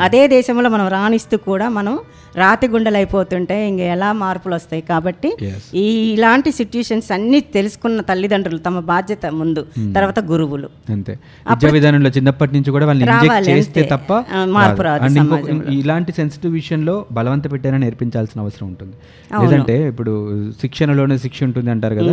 అదే 0.01 0.23
దేశంలో 0.29 0.69
మనం 0.71 0.87
రాణిస్తూ 0.89 1.37
కూడా 1.49 1.69
మనం 1.69 1.95
రాతి 2.37 2.69
గుండెలు 2.69 2.97
అయిపోతుంటే 2.97 3.69
ఇంక 3.69 3.81
ఎలా 3.95 4.13
మార్పులు 4.13 4.55
వస్తాయి 4.55 4.83
కాబట్టి. 4.83 5.31
ఈ 5.75 5.87
ఇలాంటి 6.13 6.53
సిచ్యుయేషన్స్ 6.53 7.13
అన్ని 7.13 7.41
తెలుసుకున్న 7.55 8.01
తల్లిదండ్రులు 8.01 8.59
తమ 8.59 8.81
బాధ్యత 8.93 9.27
ముందు 9.41 9.63
తర్వాత 9.95 10.21
గురువులు. 10.21 10.69
అంతే. 10.91 11.15
విద్యా 11.51 11.71
విధానంలో 11.71 12.11
చిన్నప్పటి 12.11 12.53
నుంచి 12.55 12.71
కూడా 12.71 12.87
వాళ్ళని 12.87 13.51
చేస్తే. 13.51 13.83
తప్ప 13.93 14.13
మార్పు 14.49 14.83
రాదు. 14.83 15.71
ఇలాంటి 15.71 16.13
సెన్సిటివ్ 16.13 16.53
విషయంలో 16.53 17.07
బలవంత 17.13 17.53
పెట్టారని 17.53 17.85
నేర్పించాల్సిన 17.85 18.41
అవసరం 18.41 18.69
ఉంటుంది. 18.69 18.95
లేదంటే 19.43 19.89
ఇప్పుడు 19.89 20.15
శిక్షణలోనే 20.61 21.19
శిక్ష 21.19 21.43
ఉంటుంది 21.43 21.71
అంటారు 21.71 21.95
కదా. 21.95 22.13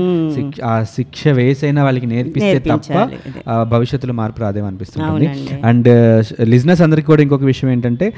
ఆ 0.65 0.84
శిక్ష 0.95 1.28
వేసైనా 1.39 1.84
వాళ్ళకి 1.84 2.06
నేర్పిస్తే 2.06 2.60
తప్ప 2.71 2.97
భవిష్యత్తులో 3.73 4.13
మార్పు 4.13 4.41
రాదేమో 4.41 4.67
అనిపిస్తుంది 4.67 5.08
అవునండి. 5.08 5.54
అండ్ 5.63 6.25
లిజినెస్ 6.41 6.81
అందరికీ 6.81 7.05
కూడా 7.05 7.21
ఇంకొక 7.21 7.43
విషయం 7.43 7.69
ఏంటంటే 7.69 8.13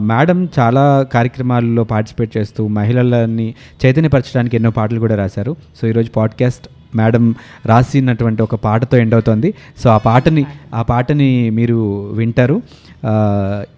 మేడం 0.00 0.48
చాలా 0.58 1.06
కార్యక్రమాల్లో 1.12 1.84
పార్టిసిపేట్ 1.84 2.36
చేస్తూ 2.36 2.66
మహిళలని 2.66 3.54
చైతన్యపరచడానికి 3.86 4.56
ఎన్నో 4.56 4.70
పాటలు 4.70 5.00
కూడా 5.00 5.14
రాశారు. 5.14 5.56
సో 5.80 5.88
ఈరోజు 5.88 6.10
పాడ్కాస్ట్ 6.10 6.68
మేడం 6.96 7.34
రాసినటువంటి 7.66 8.42
ఒక 8.42 8.54
పాటతో 8.54 8.98
ఎండ్ 8.98 9.14
అవుతుంది. 9.14 9.54
సో 9.78 9.90
ఆ 9.90 9.98
పాటని 9.98 10.46
ఆ 10.74 10.82
పాటని 10.82 11.50
మీరు 11.50 12.10
వింటారు. 12.12 12.62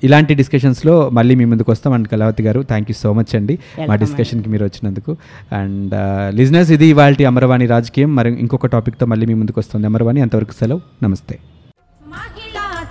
ఇలాంటి 0.04 0.34
డిస్కషన్స్లో 0.34 1.10
మళ్ళీ 1.10 1.34
మీ 1.34 1.44
ముందుకు 1.44 1.72
వస్తాం. 1.72 1.92
అండ్ 1.92 2.08
కళావతి 2.08 2.42
గారు 2.42 2.62
థ్యాంక్ 2.62 2.90
యూ 2.90 2.94
సో 3.02 3.12
మచ్ 3.12 3.36
అండి. 3.36 3.58
మా 3.88 3.94
డిస్కషన్కి 3.94 4.48
మీరు 4.48 4.64
వచ్చినందుకు. 4.64 5.16
అండ్ 5.52 5.94
లిజినెస్ 6.36 6.70
ఇది 6.70 6.86
ఇవాళ 6.86 7.14
అమరవాణి 7.26 7.66
రాజకీయం. 7.66 8.14
మరి 8.14 8.40
ఇంకొక 8.40 8.66
టాపిక్తో 8.66 9.06
మళ్ళీ 9.06 9.26
మీ 9.26 9.34
ముందుకు 9.34 9.60
వస్తుంది. 9.60 9.86
అమరవాణి 9.86 10.20
అంతవరకు 10.20 10.52
సెలవు. 10.52 10.80
నమస్తే. 11.02 11.38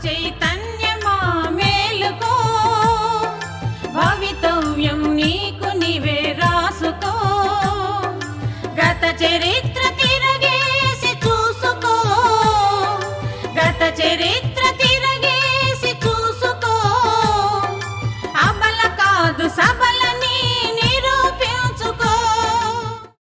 మహిళా 0.01 0.38